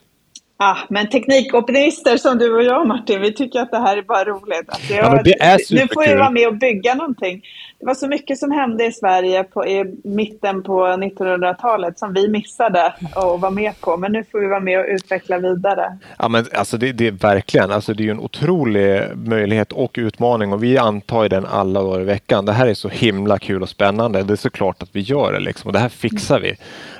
Ah, 0.57 0.77
men 0.89 1.09
teknikoptimister 1.09 2.17
som 2.17 2.37
du 2.37 2.55
och 2.55 2.63
jag 2.63 2.87
Martin, 2.87 3.21
vi 3.21 3.33
tycker 3.33 3.59
att 3.59 3.71
det 3.71 3.79
här 3.79 3.97
är 3.97 4.01
bara 4.01 4.25
roligt. 4.25 4.63
Alltså 4.67 4.93
jag, 4.93 5.05
ja, 5.05 5.21
det 5.23 5.41
är 5.41 5.73
nu 5.73 5.87
får 5.93 6.07
vi 6.07 6.15
vara 6.15 6.29
med 6.29 6.47
och 6.47 6.57
bygga 6.57 6.93
någonting. 6.95 7.43
Det 7.79 7.85
var 7.85 7.95
så 7.95 8.07
mycket 8.07 8.37
som 8.37 8.51
hände 8.51 8.85
i 8.85 8.91
Sverige 8.91 9.43
på, 9.43 9.67
i 9.67 9.95
mitten 10.03 10.63
på 10.63 10.85
1900-talet 10.87 11.99
som 11.99 12.13
vi 12.13 12.27
missade 12.27 12.93
och 13.15 13.41
var 13.41 13.51
med 13.51 13.81
på. 13.81 13.97
Men 13.97 14.11
nu 14.11 14.23
får 14.31 14.39
vi 14.39 14.47
vara 14.47 14.59
med 14.59 14.79
och 14.79 14.85
utveckla 14.89 15.37
vidare. 15.37 15.97
Ja, 16.19 16.27
men 16.27 16.45
alltså 16.53 16.77
det, 16.77 16.91
det 16.91 17.07
är 17.07 17.11
verkligen, 17.11 17.71
alltså 17.71 17.93
det 17.93 18.07
är 18.07 18.11
en 18.11 18.19
otrolig 18.19 19.01
möjlighet 19.15 19.71
och 19.71 19.95
utmaning 19.97 20.53
och 20.53 20.63
vi 20.63 20.77
antar 20.77 21.29
den 21.29 21.45
alla 21.45 21.81
dagar 21.81 22.01
i 22.01 22.03
veckan. 22.03 22.45
Det 22.45 22.53
här 22.53 22.67
är 22.67 22.73
så 22.73 22.89
himla 22.89 23.39
kul 23.39 23.61
och 23.61 23.69
spännande. 23.69 24.23
Det 24.23 24.33
är 24.33 24.37
såklart 24.37 24.83
att 24.83 24.89
vi 24.91 25.01
gör 25.01 25.33
det 25.33 25.39
liksom 25.39 25.67
och 25.67 25.73
det 25.73 25.79
här 25.79 25.89
fixar 25.89 26.39
vi. 26.39 26.55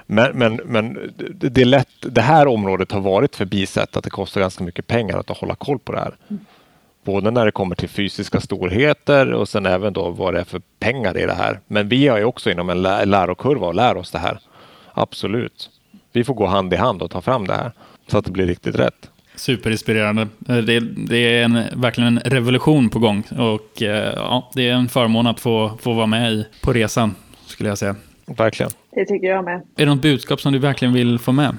Men, 0.06 0.38
men, 0.38 0.56
men 0.66 1.14
det, 1.36 1.62
är 1.62 1.66
lätt, 1.66 1.88
det 2.02 2.22
här 2.22 2.48
området 2.48 2.92
har 2.92 3.02
varit 3.02 3.36
förbisett 3.36 3.98
att 3.98 4.04
det 4.04 4.10
kostar 4.10 4.42
ganska 4.42 4.64
mycket 4.64 4.88
pengar 4.88 5.18
att 5.18 5.38
hålla 5.38 5.56
koll 5.56 5.80
på 5.80 5.92
det 5.92 6.00
här. 6.00 6.16
Både 7.04 7.32
när 7.32 7.46
det 7.46 7.52
kommer 7.52 7.76
till 7.76 7.90
fysiska 7.90 8.40
storheter 8.40 9.34
och 9.34 9.50
sen 9.50 9.66
även 9.66 9.94
då 9.94 10.10
vad 10.10 10.34
det 10.34 10.40
är 10.40 10.44
för 10.44 10.62
pengar 10.80 11.18
i 11.18 11.26
det 11.26 11.34
här. 11.34 11.60
Men 11.68 11.90
vi 11.90 12.08
är 12.08 12.18
ju 12.18 12.24
också 12.24 12.52
inom 12.52 12.70
en 12.70 12.82
lä 12.82 13.06
lärokurva 13.06 13.68
och 13.68 13.76
lär 13.76 13.98
oss 13.98 14.12
det 14.12 14.20
här. 14.20 14.40
Absolut. 14.94 15.70
Vi 16.12 16.24
får 16.24 16.34
gå 16.34 16.46
hand 16.46 16.74
i 16.74 16.76
hand 16.76 17.02
och 17.02 17.12
ta 17.12 17.22
fram 17.22 17.48
det 17.48 17.54
här 17.54 17.72
så 18.08 18.18
att 18.18 18.26
det 18.26 18.32
blir 18.32 18.48
riktigt 18.48 18.76
rätt. 18.76 19.10
Superinspirerande. 19.36 20.28
Eh, 20.50 20.58
det, 20.58 20.80
det 20.80 21.18
är 21.18 21.44
en, 21.44 21.64
verkligen 21.74 22.18
en 22.18 22.32
revolution 22.32 22.90
på 22.90 23.00
gång 23.00 23.24
och 23.38 23.82
eh, 23.82 24.14
ja, 24.16 24.52
det 24.56 24.70
är 24.70 24.74
en 24.74 24.90
förmån 24.90 25.28
att 25.28 25.40
få, 25.40 25.78
få 25.82 25.94
vara 25.94 26.08
med 26.08 26.34
i, 26.34 26.46
på 26.62 26.74
resan, 26.74 27.16
skulle 27.46 27.70
jag 27.70 27.78
säga. 27.78 27.96
Verkligen. 28.26 28.72
Det 28.92 29.06
tycker 29.06 29.28
jag 29.28 29.46
med. 29.46 29.56
Är 29.56 29.62
det 29.76 29.86
något 29.86 30.02
budskap 30.02 30.42
som 30.42 30.54
du 30.54 30.60
verkligen 30.60 30.94
vill 30.94 31.20
få 31.20 31.32
med? 31.32 31.56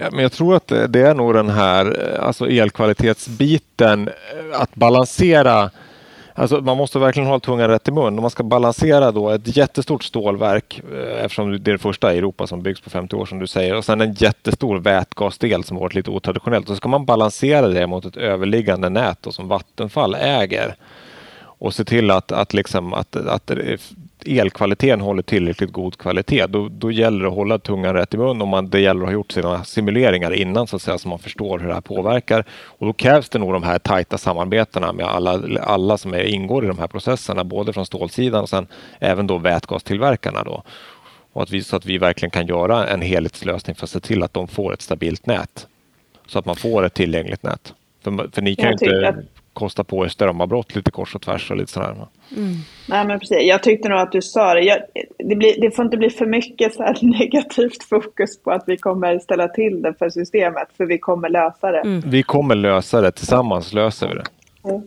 Ja, 0.00 0.08
men 0.10 0.22
jag 0.22 0.32
tror 0.32 0.56
att 0.56 0.68
det 0.88 1.00
är 1.00 1.14
nog 1.14 1.34
den 1.34 1.48
här 1.48 2.16
alltså 2.20 2.48
elkvalitetsbiten, 2.48 4.08
att 4.52 4.74
balansera 4.74 5.70
Alltså 6.34 6.60
man 6.60 6.76
måste 6.76 6.98
verkligen 6.98 7.26
hålla 7.26 7.40
tungan 7.40 7.68
rätt 7.68 7.88
i 7.88 7.92
mun. 7.92 8.18
Om 8.18 8.20
man 8.22 8.30
ska 8.30 8.42
balansera 8.42 9.12
då 9.12 9.30
ett 9.30 9.56
jättestort 9.56 10.04
stålverk, 10.04 10.82
eh, 10.92 11.24
eftersom 11.24 11.50
det 11.50 11.70
är 11.70 11.72
det 11.72 11.78
första 11.78 12.14
i 12.14 12.18
Europa 12.18 12.46
som 12.46 12.62
byggs 12.62 12.80
på 12.80 12.90
50 12.90 13.16
år 13.16 13.26
som 13.26 13.38
du 13.38 13.46
säger, 13.46 13.74
och 13.74 13.84
sen 13.84 14.00
en 14.00 14.12
jättestor 14.12 14.78
vätgasdel 14.78 15.64
som 15.64 15.76
varit 15.76 15.94
lite 15.94 16.10
otraditionellt. 16.10 16.68
Så 16.68 16.76
ska 16.76 16.88
man 16.88 17.04
balansera 17.04 17.68
det 17.68 17.86
mot 17.86 18.04
ett 18.04 18.16
överliggande 18.16 18.88
nät 18.88 19.18
då, 19.20 19.32
som 19.32 19.48
Vattenfall 19.48 20.14
äger 20.14 20.74
och 21.42 21.74
se 21.74 21.84
till 21.84 22.10
att, 22.10 22.32
att, 22.32 22.54
liksom, 22.54 22.92
att, 22.92 23.16
att 23.16 23.50
elkvaliteten 24.26 25.00
håller 25.00 25.22
tillräckligt 25.22 25.72
god 25.72 25.98
kvalitet, 25.98 26.46
då, 26.46 26.68
då 26.68 26.90
gäller 26.90 27.22
det 27.22 27.28
att 27.28 27.34
hålla 27.34 27.58
tungan 27.58 27.94
rätt 27.94 28.14
i 28.14 28.16
mun 28.16 28.42
och 28.42 28.48
man, 28.48 28.70
det 28.70 28.80
gäller 28.80 29.00
att 29.00 29.06
ha 29.06 29.12
gjort 29.12 29.32
sina 29.32 29.64
simuleringar 29.64 30.32
innan 30.32 30.66
så 30.66 30.76
att 30.76 30.82
säga 30.82 30.98
så 30.98 31.08
man 31.08 31.18
förstår 31.18 31.58
hur 31.58 31.68
det 31.68 31.74
här 31.74 31.80
påverkar. 31.80 32.44
Och 32.50 32.86
då 32.86 32.92
krävs 32.92 33.28
det 33.28 33.38
nog 33.38 33.52
de 33.52 33.62
här 33.62 33.78
tajta 33.78 34.18
samarbetena 34.18 34.92
med 34.92 35.06
alla, 35.06 35.42
alla 35.62 35.98
som 35.98 36.14
är, 36.14 36.22
ingår 36.22 36.64
i 36.64 36.68
de 36.68 36.78
här 36.78 36.86
processerna, 36.86 37.44
både 37.44 37.72
från 37.72 37.86
stålsidan 37.86 38.42
och 38.42 38.48
sen 38.48 38.66
även 38.98 39.26
då 39.26 39.38
vätgastillverkarna. 39.38 40.44
Då. 40.44 40.62
Och 41.32 41.42
att 41.42 41.50
vi, 41.50 41.62
så 41.62 41.76
att 41.76 41.86
vi 41.86 41.98
verkligen 41.98 42.30
kan 42.30 42.46
göra 42.46 42.88
en 42.88 43.02
helhetslösning 43.02 43.76
för 43.76 43.84
att 43.84 43.90
se 43.90 44.00
till 44.00 44.22
att 44.22 44.34
de 44.34 44.48
får 44.48 44.72
ett 44.74 44.82
stabilt 44.82 45.26
nät. 45.26 45.66
Så 46.26 46.38
att 46.38 46.44
man 46.44 46.56
får 46.56 46.84
ett 46.84 46.94
tillgängligt 46.94 47.42
nät. 47.42 47.74
För, 48.02 48.30
för 48.32 48.42
ni 48.42 48.54
kan 48.54 48.66
ju 48.66 48.72
inte 48.72 49.24
kosta 49.52 49.84
på 49.84 50.04
er 50.04 50.08
strömavbrott 50.08 50.76
lite 50.76 50.90
kors 50.90 51.14
och 51.14 51.22
tvärs 51.22 51.50
och 51.50 51.56
lite 51.56 51.72
sådär. 51.72 52.06
Mm. 52.36 52.54
Nej, 52.88 53.06
men 53.06 53.20
precis. 53.20 53.38
Jag 53.40 53.62
tyckte 53.62 53.88
nog 53.88 53.98
att 53.98 54.12
du 54.12 54.22
sa 54.22 54.54
det. 54.54 54.60
Jag, 54.60 54.78
det, 55.18 55.36
blir, 55.36 55.60
det, 55.60 55.70
får 55.70 55.84
inte 55.84 55.96
bli 55.96 56.10
för 56.10 56.26
mycket 56.26 56.74
så 56.74 56.82
negativt 57.02 57.82
fokus 57.82 58.42
på 58.42 58.50
att 58.50 58.64
vi 58.66 58.76
kommer 58.76 59.18
ställa 59.18 59.48
till 59.48 59.82
det 59.82 59.94
för 59.98 60.08
systemet, 60.10 60.68
för 60.76 60.86
vi 60.86 60.98
kommer 60.98 61.28
lösa 61.28 61.70
det. 61.70 61.80
Mm. 61.80 62.00
Vi 62.06 62.22
kommer 62.22 62.54
lösa 62.54 63.00
det, 63.00 63.12
tillsammans 63.12 63.72
löser 63.72 64.08
vi 64.08 64.14
det. 64.14 64.24
Ja, 64.62 64.82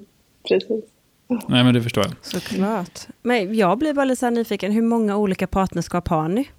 precis. 0.48 0.84
Nej, 1.48 1.64
men 1.64 1.74
det 1.74 1.82
förstår 1.82 2.04
jag. 2.04 2.14
Såklart. 2.22 3.00
Men 3.22 3.56
jag 3.56 3.78
blir 3.78 3.94
bara 3.94 4.06
lite 4.06 4.20
så 4.20 4.30
nyfiken, 4.30 4.72
hur 4.72 4.82
många 4.82 5.18
olika 5.18 5.48
partnerskap 5.48 6.08
har 6.08 6.28
ni? 6.28 6.50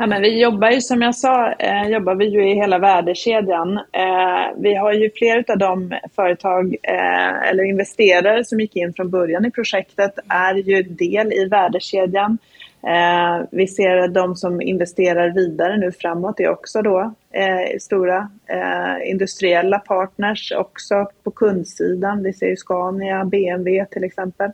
Ja, 0.00 0.06
men 0.06 0.22
vi 0.22 0.42
jobbar 0.42 0.70
ju 0.70 0.80
som 0.80 1.02
jag 1.02 1.14
sa, 1.14 1.52
eh, 1.52 1.88
jobbar 1.88 2.14
vi 2.14 2.24
ju 2.24 2.50
i 2.50 2.54
hela 2.54 2.78
värdekedjan. 2.78 3.76
Eh, 3.76 4.56
vi 4.56 4.74
har 4.74 4.92
ju 4.92 5.10
flera 5.10 5.52
av 5.52 5.58
de 5.58 5.98
företag 6.16 6.76
eh, 6.82 7.48
eller 7.48 7.64
investerare 7.64 8.44
som 8.44 8.60
gick 8.60 8.76
in 8.76 8.94
från 8.94 9.10
början 9.10 9.44
i 9.44 9.50
projektet 9.50 10.18
är 10.28 10.54
ju 10.54 10.82
del 10.82 11.32
i 11.32 11.48
värdekedjan. 11.48 12.38
Eh, 12.82 13.46
vi 13.50 13.66
ser 13.66 13.96
att 13.96 14.14
de 14.14 14.36
som 14.36 14.62
investerar 14.62 15.30
vidare 15.30 15.76
nu 15.76 15.92
framåt 15.92 16.40
är 16.40 16.48
också 16.48 16.82
då 16.82 17.14
eh, 17.32 17.78
stora 17.80 18.30
eh, 18.46 19.10
industriella 19.10 19.78
partners 19.78 20.52
också 20.56 21.06
på 21.24 21.30
kundsidan. 21.30 22.22
Vi 22.22 22.32
ser 22.32 22.46
ju 22.46 22.56
Scania, 22.56 23.24
BMW 23.24 23.84
till 23.90 24.04
exempel. 24.04 24.50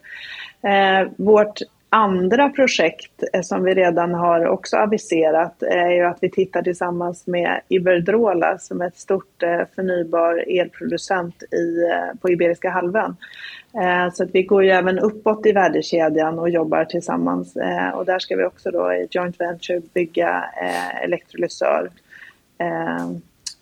Eh, 0.63 1.09
vårt 1.17 1.59
andra 1.95 2.49
projekt 2.49 3.23
eh, 3.33 3.43
som 3.43 3.65
vi 3.65 3.75
redan 3.75 4.15
har 4.15 4.47
också 4.47 4.77
aviserat 4.77 5.63
är 5.63 5.91
ju 5.91 6.05
att 6.05 6.19
vi 6.21 6.31
tittar 6.31 6.63
tillsammans 6.63 7.27
med 7.27 7.61
Iberdrola 7.69 8.59
som 8.59 8.81
är 8.81 8.87
ett 8.87 8.97
stort 8.97 9.43
eh, 9.43 9.61
förnybar 9.75 10.45
elproducent 10.49 11.43
i, 11.43 11.83
eh, 11.93 12.21
på 12.21 12.31
Iberiska 12.31 12.71
halvön. 12.71 13.17
Så 14.13 14.23
att 14.23 14.31
vi 14.33 14.43
går 14.43 14.65
ju 14.65 14.71
även 14.71 14.99
uppåt 14.99 15.47
i 15.47 15.53
värdekedjan 15.53 16.39
och 16.39 16.51
jobbar 16.51 16.85
tillsammans. 16.85 17.57
Och 17.95 18.05
där 18.05 18.19
ska 18.19 18.37
vi 18.37 18.45
också 18.45 18.71
då 18.71 18.93
i 18.93 19.09
joint 19.11 19.41
venture 19.41 19.81
bygga 19.95 20.45
elektrolysör 21.03 21.91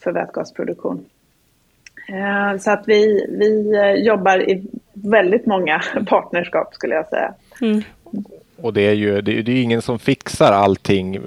för 0.02 0.12
vätgasproduktion. 0.12 1.04
Så 2.60 2.70
att 2.70 2.84
vi, 2.86 3.26
vi 3.38 3.72
jobbar 4.06 4.50
i 4.50 4.66
väldigt 4.92 5.46
många 5.46 5.82
partnerskap 6.06 6.74
skulle 6.74 6.94
jag 6.94 7.08
säga. 7.08 7.34
Mm. 7.60 7.82
Och 8.62 8.72
det 8.72 8.82
är 8.82 8.92
ju 8.92 9.20
det, 9.20 9.42
det 9.42 9.52
är 9.52 9.62
ingen 9.62 9.82
som 9.82 9.98
fixar 9.98 10.52
allting 10.52 11.18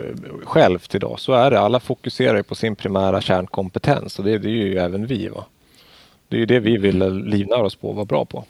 självt 0.44 0.96
idag. 0.96 1.20
Så 1.20 1.34
är 1.34 1.52
det. 1.52 1.60
Alla 1.60 1.80
fokuserar 1.80 2.42
på 2.42 2.56
sin 2.56 2.76
primära 2.76 3.22
kärnkompetens 3.22 4.20
och 4.20 4.26
det, 4.26 4.38
det 4.38 4.48
är 4.48 4.52
ju 4.52 4.78
även 4.78 5.06
vi. 5.06 5.28
Va? 5.28 5.46
Det 6.28 6.36
är 6.36 6.40
ju 6.40 6.46
det 6.46 6.60
vi 6.60 6.78
vill 6.78 7.14
livnära 7.14 7.62
oss 7.62 7.76
på 7.76 7.90
och 7.90 7.96
vara 7.96 8.06
bra 8.06 8.26
på. 8.26 8.46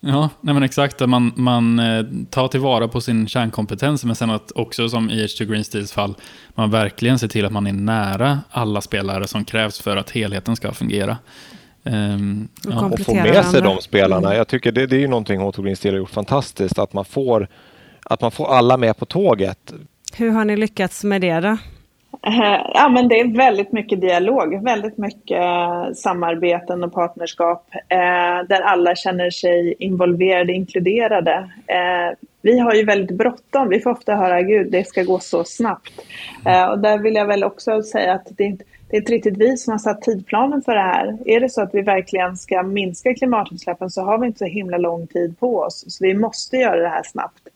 Ja, 0.00 0.28
nej 0.40 0.54
men 0.54 0.62
exakt. 0.62 1.00
Man, 1.00 1.32
man 1.36 1.78
eh, 1.78 2.04
tar 2.30 2.48
tillvara 2.48 2.88
på 2.88 3.00
sin 3.00 3.28
kärnkompetens, 3.28 4.04
men 4.04 4.16
sen 4.16 4.30
att 4.30 4.52
också 4.52 4.88
som 4.88 5.10
i 5.10 5.26
H2 5.26 5.44
Green 5.44 5.64
Steels 5.64 5.92
fall, 5.92 6.14
man 6.54 6.70
verkligen 6.70 7.18
ser 7.18 7.28
till 7.28 7.44
att 7.44 7.52
man 7.52 7.66
är 7.66 7.72
nära 7.72 8.40
alla 8.50 8.80
spelare 8.80 9.26
som 9.26 9.44
krävs 9.44 9.80
för 9.80 9.96
att 9.96 10.10
helheten 10.10 10.56
ska 10.56 10.72
fungera. 10.72 11.16
Um, 11.82 12.48
ja. 12.68 12.84
Och 12.84 13.00
få 13.00 13.14
med 13.14 13.44
sig 13.44 13.62
de 13.62 13.78
spelarna. 13.78 14.34
Jag 14.34 14.48
tycker 14.48 14.72
det, 14.72 14.86
det 14.86 14.96
är 14.96 15.00
ju 15.00 15.08
någonting 15.08 15.40
H2 15.40 15.62
Green 15.62 15.76
Steel 15.76 15.94
har 15.94 15.98
gjort 15.98 16.10
fantastiskt, 16.10 16.78
att 16.78 16.92
man 16.92 17.04
får 17.04 17.48
att 18.10 18.20
man 18.20 18.30
får 18.30 18.54
alla 18.54 18.76
med 18.76 18.96
på 18.96 19.04
tåget. 19.04 19.72
Hur 20.16 20.30
har 20.30 20.44
ni 20.44 20.56
lyckats 20.56 21.04
med 21.04 21.20
det 21.20 21.40
då? 21.40 21.56
Eh, 22.26 22.60
ja, 22.74 22.88
men 22.88 23.08
det 23.08 23.20
är 23.20 23.36
väldigt 23.36 23.72
mycket 23.72 24.00
dialog, 24.00 24.64
väldigt 24.64 24.98
mycket 24.98 25.42
samarbeten 25.96 26.84
och 26.84 26.92
partnerskap 26.92 27.66
eh, 27.88 28.46
där 28.48 28.60
alla 28.60 28.94
känner 28.94 29.30
sig 29.30 29.74
involverade, 29.78 30.52
inkluderade. 30.52 31.50
Eh, 31.66 32.16
vi 32.42 32.58
har 32.58 32.74
ju 32.74 32.84
väldigt 32.84 33.18
bråttom. 33.18 33.68
Vi 33.68 33.80
får 33.80 33.90
ofta 33.90 34.14
höra 34.14 34.42
Gud, 34.42 34.72
det 34.72 34.86
ska 34.86 35.02
gå 35.02 35.18
så 35.18 35.44
snabbt. 35.44 35.92
Eh, 36.46 36.64
och 36.64 36.78
där 36.78 36.98
vill 36.98 37.14
jag 37.14 37.26
väl 37.26 37.44
också 37.44 37.82
säga 37.82 38.14
att 38.14 38.26
det, 38.36 38.56
det 38.90 38.96
är 38.96 39.00
inte 39.00 39.12
riktigt 39.12 39.36
vi 39.36 39.56
som 39.56 39.72
har 39.72 39.78
satt 39.78 40.02
tidplanen 40.02 40.62
för 40.62 40.74
det 40.74 40.80
här. 40.80 41.18
Är 41.24 41.40
det 41.40 41.48
så 41.48 41.62
att 41.62 41.74
vi 41.74 41.82
verkligen 41.82 42.36
ska 42.36 42.62
minska 42.62 43.14
klimatutsläppen 43.14 43.90
så 43.90 44.02
har 44.02 44.18
vi 44.18 44.26
inte 44.26 44.38
så 44.38 44.44
himla 44.44 44.78
lång 44.78 45.06
tid 45.06 45.38
på 45.38 45.58
oss. 45.58 45.84
Så 45.88 46.04
vi 46.04 46.14
måste 46.14 46.56
göra 46.56 46.82
det 46.82 46.88
här 46.88 47.02
snabbt. 47.02 47.48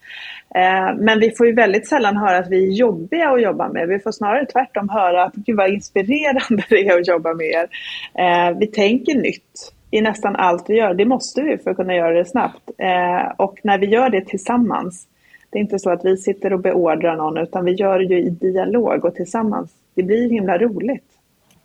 Eh, 0.54 0.96
men 0.98 1.20
vi 1.20 1.30
får 1.30 1.46
ju 1.46 1.54
väldigt 1.54 1.88
sällan 1.88 2.16
höra 2.16 2.38
att 2.38 2.50
vi 2.50 2.66
är 2.68 2.72
jobbiga 2.72 3.30
att 3.30 3.42
jobba 3.42 3.68
med. 3.68 3.88
Vi 3.88 3.98
får 3.98 4.12
snarare 4.12 4.46
tvärtom 4.46 4.88
höra 4.88 5.24
att 5.24 5.34
gud 5.34 5.56
vad 5.56 5.70
inspirerande 5.70 6.64
det 6.68 6.88
är 6.88 7.00
att 7.00 7.08
jobba 7.08 7.34
med 7.34 7.46
er. 7.46 7.68
Eh, 8.14 8.58
vi 8.58 8.66
tänker 8.66 9.14
nytt 9.14 9.72
i 9.90 10.00
nästan 10.00 10.36
allt 10.36 10.64
vi 10.70 10.76
gör. 10.76 10.94
Det 10.94 11.04
måste 11.04 11.42
vi 11.42 11.58
för 11.58 11.70
att 11.70 11.76
kunna 11.76 11.94
göra 11.94 12.18
det 12.18 12.24
snabbt. 12.24 12.70
Eh, 12.78 13.32
och 13.36 13.58
när 13.62 13.78
vi 13.78 13.86
gör 13.86 14.10
det 14.10 14.26
tillsammans, 14.26 15.06
det 15.50 15.58
är 15.58 15.62
inte 15.62 15.78
så 15.78 15.90
att 15.90 16.04
vi 16.04 16.16
sitter 16.16 16.52
och 16.52 16.60
beordrar 16.60 17.16
någon 17.16 17.38
utan 17.38 17.64
vi 17.64 17.72
gör 17.72 17.98
det 17.98 18.04
ju 18.04 18.18
i 18.18 18.30
dialog 18.30 19.04
och 19.04 19.14
tillsammans. 19.14 19.70
Det 19.94 20.02
blir 20.02 20.30
himla 20.30 20.58
roligt. 20.58 21.13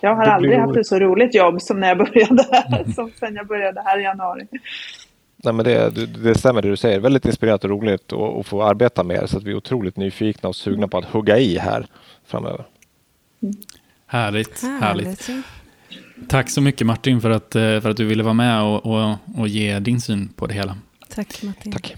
Jag 0.01 0.15
har 0.15 0.23
aldrig 0.23 0.59
haft 0.59 0.77
ett 0.77 0.87
så 0.87 0.99
roligt 0.99 1.35
jobb 1.35 1.61
som 1.61 1.79
när 1.79 1.87
jag 1.87 1.97
började 1.97 2.45
här, 2.51 2.79
mm. 2.81 2.93
som 2.93 3.11
sen 3.19 3.35
jag 3.35 3.47
började 3.47 3.81
här 3.85 3.99
i 3.99 4.03
januari. 4.03 4.47
Nej, 5.43 5.53
men 5.53 5.65
det, 5.65 5.89
det 6.23 6.35
stämmer 6.35 6.61
det 6.61 6.69
du 6.69 6.77
säger. 6.77 6.99
Väldigt 6.99 7.25
inspirerat 7.25 7.63
och 7.63 7.69
roligt 7.69 8.13
att, 8.13 8.47
få 8.47 8.63
arbeta 8.63 9.03
med 9.03 9.17
er. 9.17 9.25
Så 9.25 9.37
att 9.37 9.43
vi 9.43 9.51
är 9.51 9.55
otroligt 9.55 9.97
nyfikna 9.97 10.49
och 10.49 10.55
sugna 10.55 10.87
på 10.87 10.97
att 10.97 11.05
hugga 11.05 11.37
i 11.37 11.57
här 11.57 11.85
framöver. 12.25 12.65
Mm. 13.41 13.55
Härligt, 14.07 14.63
härligt. 14.63 15.27
härligt. 15.27 15.45
Tack 16.27 16.49
så 16.49 16.61
mycket 16.61 16.87
Martin 16.87 17.21
för 17.21 17.29
att, 17.29 17.55
eh, 17.55 17.61
för 17.61 17.89
att 17.89 17.97
du 17.97 18.05
ville 18.05 18.23
vara 18.23 18.33
med 18.33 18.63
och, 18.63 18.85
och, 18.85 19.15
och 19.37 19.47
ge 19.47 19.79
din 19.79 20.01
syn 20.01 20.29
på 20.35 20.47
det 20.47 20.53
hela. 20.53 20.77
Tack 21.09 21.43
Martin. 21.43 21.71
Tack. 21.71 21.95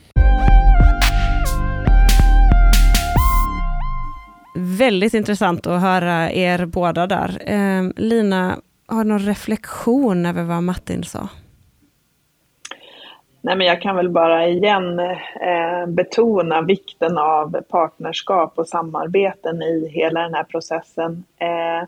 Väldigt 4.56 5.14
intressant 5.14 5.68
att 5.68 5.82
höra 5.82 6.32
er 6.32 6.66
båda 6.66 7.08
där. 7.08 7.42
Eh, 7.46 7.84
Lina, 7.96 8.60
har 8.88 9.04
du 9.04 9.10
någon 9.10 9.20
reflektion 9.20 10.26
över 10.26 10.44
vad 10.44 10.64
Martin 10.64 11.04
sa? 11.04 11.30
Nej, 13.42 13.56
men 13.58 13.68
jag 13.68 13.82
kan 13.82 13.96
väl 13.96 14.10
bara 14.10 14.48
igen 14.48 15.00
eh, 15.00 15.88
betona 15.88 16.62
vikten 16.62 17.18
av 17.18 17.62
partnerskap 17.62 18.54
och 18.56 18.68
samarbeten 18.68 19.62
i 19.62 19.88
hela 19.94 20.22
den 20.22 20.34
här 20.34 20.44
processen. 20.44 21.24
Eh, 21.40 21.88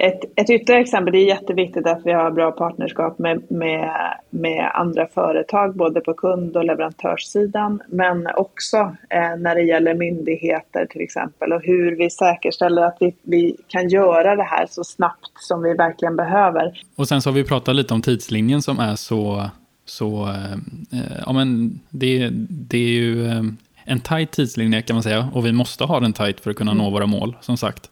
ett, 0.00 0.24
ett 0.36 0.50
ytterligare 0.50 0.82
exempel, 0.82 1.12
det 1.12 1.18
är 1.18 1.26
jätteviktigt 1.26 1.86
att 1.86 2.00
vi 2.04 2.12
har 2.12 2.30
bra 2.30 2.52
partnerskap 2.52 3.18
med, 3.18 3.50
med, 3.50 3.90
med 4.30 4.70
andra 4.74 5.06
företag, 5.06 5.76
både 5.76 6.00
på 6.00 6.14
kund 6.14 6.56
och 6.56 6.64
leverantörssidan, 6.64 7.82
men 7.88 8.26
också 8.36 8.76
eh, 9.10 9.36
när 9.38 9.54
det 9.54 9.62
gäller 9.62 9.94
myndigheter 9.94 10.86
till 10.86 11.00
exempel 11.00 11.52
och 11.52 11.62
hur 11.62 11.96
vi 11.96 12.10
säkerställer 12.10 12.82
att 12.82 12.96
vi, 13.00 13.14
vi 13.22 13.56
kan 13.68 13.88
göra 13.88 14.36
det 14.36 14.42
här 14.42 14.66
så 14.70 14.84
snabbt 14.84 15.32
som 15.34 15.62
vi 15.62 15.74
verkligen 15.74 16.16
behöver. 16.16 16.82
Och 16.96 17.08
sen 17.08 17.22
så 17.22 17.30
har 17.30 17.34
vi 17.34 17.44
pratat 17.44 17.76
lite 17.76 17.94
om 17.94 18.02
tidslinjen 18.02 18.62
som 18.62 18.78
är 18.78 18.96
så, 18.96 19.50
så 19.84 20.26
eh, 20.26 20.52
eh 20.92 21.22
ja 21.26 21.32
men 21.32 21.80
det, 21.90 22.28
det 22.48 22.78
är 22.78 22.90
ju 22.90 23.26
eh, 23.26 23.42
en 23.84 24.00
tajt 24.00 24.30
tidslinje 24.30 24.82
kan 24.82 24.96
man 24.96 25.02
säga 25.02 25.28
och 25.34 25.46
vi 25.46 25.52
måste 25.52 25.84
ha 25.84 26.00
den 26.00 26.12
tajt 26.12 26.40
för 26.40 26.50
att 26.50 26.56
kunna 26.56 26.70
mm. 26.70 26.84
nå 26.84 26.90
våra 26.90 27.06
mål 27.06 27.36
som 27.40 27.56
sagt. 27.56 27.90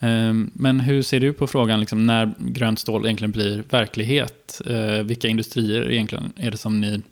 Ehm, 0.00 0.50
men 0.54 0.80
hur 0.80 1.02
ser 1.02 1.20
du 1.20 1.32
på 1.32 1.46
frågan 1.46 1.80
liksom, 1.80 2.06
när 2.06 2.34
grönt 2.38 2.78
stål 2.78 3.04
egentligen 3.04 3.32
blir 3.32 3.64
verklighet? 3.70 4.60
Ehm, 4.66 5.06
vilka 5.06 5.28
industrier 5.28 5.90
egentligen 5.90 6.32
är 6.36 6.50
det 6.50 6.56
som 6.56 6.80
ni 6.80 7.02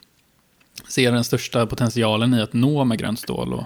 ser 0.88 1.12
den 1.12 1.24
största 1.24 1.66
potentialen 1.66 2.34
i 2.34 2.40
att 2.40 2.52
nå 2.52 2.84
med 2.84 2.98
grönt 2.98 3.18
stål? 3.18 3.52
Och 3.52 3.64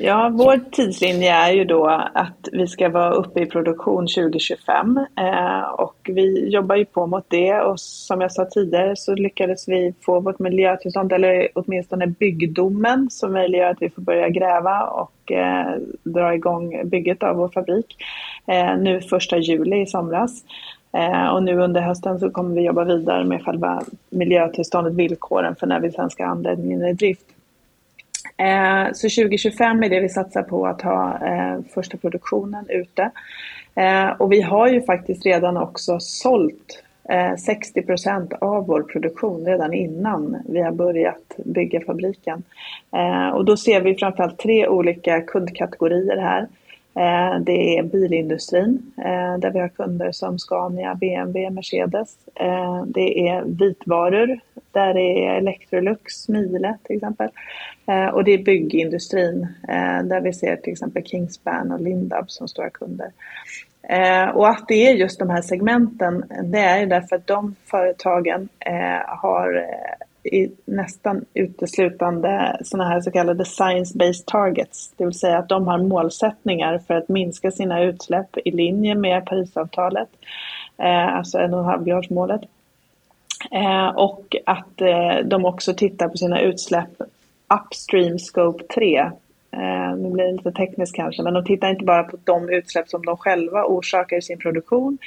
Ja, 0.00 0.30
vår 0.32 0.70
tidslinje 0.70 1.32
är 1.32 1.52
ju 1.52 1.64
då 1.64 1.86
att 2.14 2.48
vi 2.52 2.66
ska 2.66 2.88
vara 2.88 3.10
uppe 3.10 3.40
i 3.40 3.46
produktion 3.46 4.06
2025 4.06 4.98
eh, 5.20 5.60
och 5.60 5.96
vi 6.04 6.48
jobbar 6.48 6.76
ju 6.76 6.84
på 6.84 7.06
mot 7.06 7.24
det 7.28 7.60
och 7.60 7.80
som 7.80 8.20
jag 8.20 8.32
sa 8.32 8.44
tidigare 8.44 8.96
så 8.96 9.14
lyckades 9.14 9.68
vi 9.68 9.94
få 10.00 10.20
vårt 10.20 10.38
miljötillstånd 10.38 11.12
eller 11.12 11.48
åtminstone 11.54 12.06
byggdomen 12.06 13.10
som 13.10 13.32
möjliggör 13.32 13.70
att 13.70 13.82
vi 13.82 13.90
får 13.90 14.02
börja 14.02 14.28
gräva 14.28 14.82
och 14.82 15.32
eh, 15.32 15.74
dra 16.02 16.34
igång 16.34 16.88
bygget 16.88 17.22
av 17.22 17.36
vår 17.36 17.48
fabrik 17.48 17.96
eh, 18.46 18.76
nu 18.76 19.00
första 19.00 19.38
juli 19.38 19.80
i 19.80 19.86
somras. 19.86 20.44
Och 21.32 21.42
nu 21.42 21.60
under 21.60 21.80
hösten 21.80 22.18
så 22.18 22.30
kommer 22.30 22.54
vi 22.54 22.62
jobba 22.62 22.84
vidare 22.84 23.24
med 23.24 23.44
själva 23.44 23.82
miljötillståndet, 24.10 24.94
villkoren 24.94 25.56
för 25.56 25.66
när 25.66 25.80
vi 25.80 25.90
sen 25.90 26.10
ska 26.10 26.26
anläggningen 26.26 26.84
i 26.84 26.92
drift. 26.92 27.26
Eh, 28.38 28.92
så 28.92 29.08
2025 29.08 29.82
är 29.82 29.88
det 29.88 30.00
vi 30.00 30.08
satsar 30.08 30.42
på 30.42 30.66
att 30.66 30.82
ha 30.82 31.26
eh, 31.26 31.60
första 31.74 31.96
produktionen 31.96 32.66
ute. 32.68 33.10
Eh, 33.74 34.08
och 34.08 34.32
vi 34.32 34.40
har 34.40 34.68
ju 34.68 34.82
faktiskt 34.82 35.26
redan 35.26 35.56
också 35.56 36.00
sålt 36.00 36.82
eh, 37.08 37.36
60 37.36 37.82
procent 37.82 38.32
av 38.32 38.66
vår 38.66 38.82
produktion 38.82 39.46
redan 39.46 39.74
innan 39.74 40.42
vi 40.48 40.62
har 40.62 40.72
börjat 40.72 41.36
bygga 41.44 41.80
fabriken. 41.80 42.42
Eh, 42.92 43.28
och 43.28 43.44
då 43.44 43.56
ser 43.56 43.80
vi 43.80 43.94
framförallt 43.94 44.38
tre 44.38 44.68
olika 44.68 45.20
kundkategorier 45.20 46.16
här. 46.16 46.48
Eh, 46.98 47.38
det 47.40 47.78
är 47.78 47.82
bilindustrin 47.82 48.92
eh, 48.98 49.38
där 49.38 49.50
vi 49.50 49.58
har 49.58 49.68
kunder 49.68 50.12
som 50.12 50.38
Scania, 50.38 50.94
BMW, 50.94 51.50
Mercedes. 51.50 52.16
Eh, 52.34 52.82
det 52.86 53.28
är 53.28 53.42
vitvaror 53.44 54.40
där 54.72 54.94
det 54.94 55.26
är 55.26 55.36
Electrolux, 55.36 56.28
Miele 56.28 56.78
till 56.82 56.96
exempel. 56.96 57.28
Och 58.12 58.24
det 58.24 58.34
är 58.34 58.44
byggindustrin 58.44 59.46
där 60.04 60.20
vi 60.20 60.32
ser 60.32 60.56
till 60.56 60.72
exempel 60.72 61.04
Kingspan 61.04 61.72
och 61.72 61.80
Lindab 61.80 62.30
som 62.30 62.48
stora 62.48 62.70
kunder. 62.70 63.12
Och 64.34 64.48
att 64.48 64.68
det 64.68 64.88
är 64.88 64.94
just 64.94 65.18
de 65.18 65.30
här 65.30 65.42
segmenten, 65.42 66.24
det 66.42 66.58
är 66.58 66.86
därför 66.86 67.16
att 67.16 67.26
de 67.26 67.54
företagen 67.64 68.48
har 69.06 69.66
i 70.24 70.50
nästan 70.64 71.24
uteslutande 71.34 72.58
sådana 72.64 72.88
här 72.88 73.00
så 73.00 73.10
kallade 73.10 73.44
science-based 73.44 74.24
targets, 74.26 74.92
det 74.96 75.04
vill 75.04 75.18
säga 75.18 75.38
att 75.38 75.48
de 75.48 75.66
har 75.66 75.78
målsättningar 75.78 76.78
för 76.86 76.94
att 76.94 77.08
minska 77.08 77.50
sina 77.50 77.82
utsläpp 77.82 78.36
i 78.44 78.50
linje 78.50 78.94
med 78.94 79.26
Parisavtalet, 79.26 80.08
eh, 80.78 81.16
alltså 81.16 81.38
1,5-gradsmålet. 81.38 82.40
Eh, 83.50 83.88
och 83.88 84.36
att 84.46 84.80
eh, 84.80 85.16
de 85.24 85.44
också 85.44 85.74
tittar 85.74 86.08
på 86.08 86.16
sina 86.16 86.40
utsläpp 86.40 87.02
upstream 87.64 88.18
scope 88.18 88.64
3, 88.64 89.10
Eh, 89.50 89.96
nu 89.96 90.10
blir 90.10 90.24
det 90.24 90.32
lite 90.32 90.52
tekniskt 90.52 90.96
kanske, 90.96 91.22
men 91.22 91.34
de 91.34 91.44
tittar 91.44 91.70
inte 91.70 91.84
bara 91.84 92.04
på 92.04 92.16
de 92.24 92.50
utsläpp 92.50 92.88
som 92.88 93.06
de 93.06 93.16
själva 93.16 93.64
orsakar 93.64 94.16
i 94.16 94.22
sin 94.22 94.38
produktion 94.38 94.98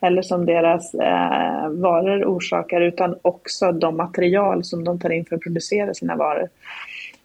eller 0.00 0.22
som 0.22 0.46
deras 0.46 0.94
eh, 0.94 1.68
varor 1.68 2.24
orsakar, 2.24 2.80
utan 2.80 3.16
också 3.22 3.72
de 3.72 3.96
material 3.96 4.64
som 4.64 4.84
de 4.84 4.98
tar 4.98 5.10
in 5.10 5.24
för 5.24 5.36
att 5.36 5.42
producera 5.42 5.94
sina 5.94 6.16
varor. 6.16 6.48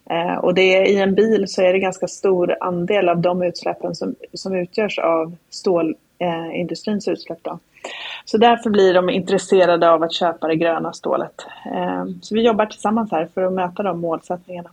Eh, 0.09 0.37
och 0.37 0.53
det 0.53 0.75
är, 0.75 0.85
i 0.85 1.01
en 1.01 1.15
bil 1.15 1.47
så 1.47 1.61
är 1.61 1.73
det 1.73 1.79
ganska 1.79 2.07
stor 2.07 2.55
andel 2.59 3.09
av 3.09 3.21
de 3.21 3.41
utsläppen 3.43 3.95
som, 3.95 4.15
som 4.33 4.55
utgörs 4.55 4.99
av 4.99 5.35
stålindustrins 5.49 7.07
eh, 7.07 7.13
utsläpp. 7.13 7.39
Då. 7.41 7.59
Så 8.25 8.37
därför 8.37 8.69
blir 8.69 8.93
de 8.93 9.09
intresserade 9.09 9.91
av 9.91 10.03
att 10.03 10.13
köpa 10.13 10.47
det 10.47 10.55
gröna 10.55 10.93
stålet. 10.93 11.45
Eh, 11.65 12.05
så 12.21 12.35
vi 12.35 12.41
jobbar 12.41 12.65
tillsammans 12.65 13.11
här 13.11 13.27
för 13.33 13.41
att 13.41 13.53
möta 13.53 13.83
de 13.83 13.99
målsättningarna. 13.99 14.69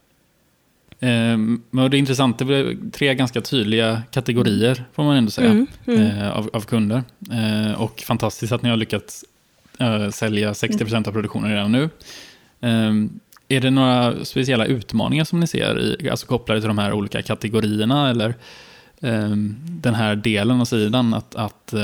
Men 1.03 1.91
det 1.91 1.97
är 1.97 1.99
intressant, 1.99 2.39
det 2.39 2.45
blir 2.45 2.91
tre 2.93 3.15
ganska 3.15 3.41
tydliga 3.41 4.03
kategorier 4.11 4.85
får 4.93 5.05
man 5.05 5.17
ändå 5.17 5.31
säga 5.31 5.51
mm, 5.51 5.67
mm. 5.87 6.01
Eh, 6.01 6.31
av, 6.31 6.51
av, 6.53 6.61
kunder. 6.61 7.03
Eh, 7.33 7.81
och 7.81 8.01
fantastiskt 8.01 8.53
att 8.53 8.63
ni 8.63 8.71
har 8.71 8.77
lyckats 8.77 9.25
eh, 9.79 10.11
sälja 10.11 10.53
60% 10.53 11.09
av 11.09 11.13
produktionen 11.13 11.51
redan 11.51 11.73
nu. 11.73 11.89
Är 13.49 13.61
det 13.61 13.71
några 13.71 14.25
speciella 14.25 14.65
utmaningar 14.67 15.25
som 15.25 15.41
ni 15.41 15.47
ser, 15.47 15.81
i, 15.81 16.11
alltså 16.11 16.27
kopplade 16.27 16.61
till 16.61 16.69
de 16.69 16.79
här 16.79 16.93
olika 16.93 17.23
kategorierna 17.23 18.11
eller 18.11 18.35
den 19.65 19.95
här 19.95 20.17
delen 20.17 20.61
av 20.61 20.65
sidan 20.65 21.15
att, 21.15 21.35
att 21.35 21.75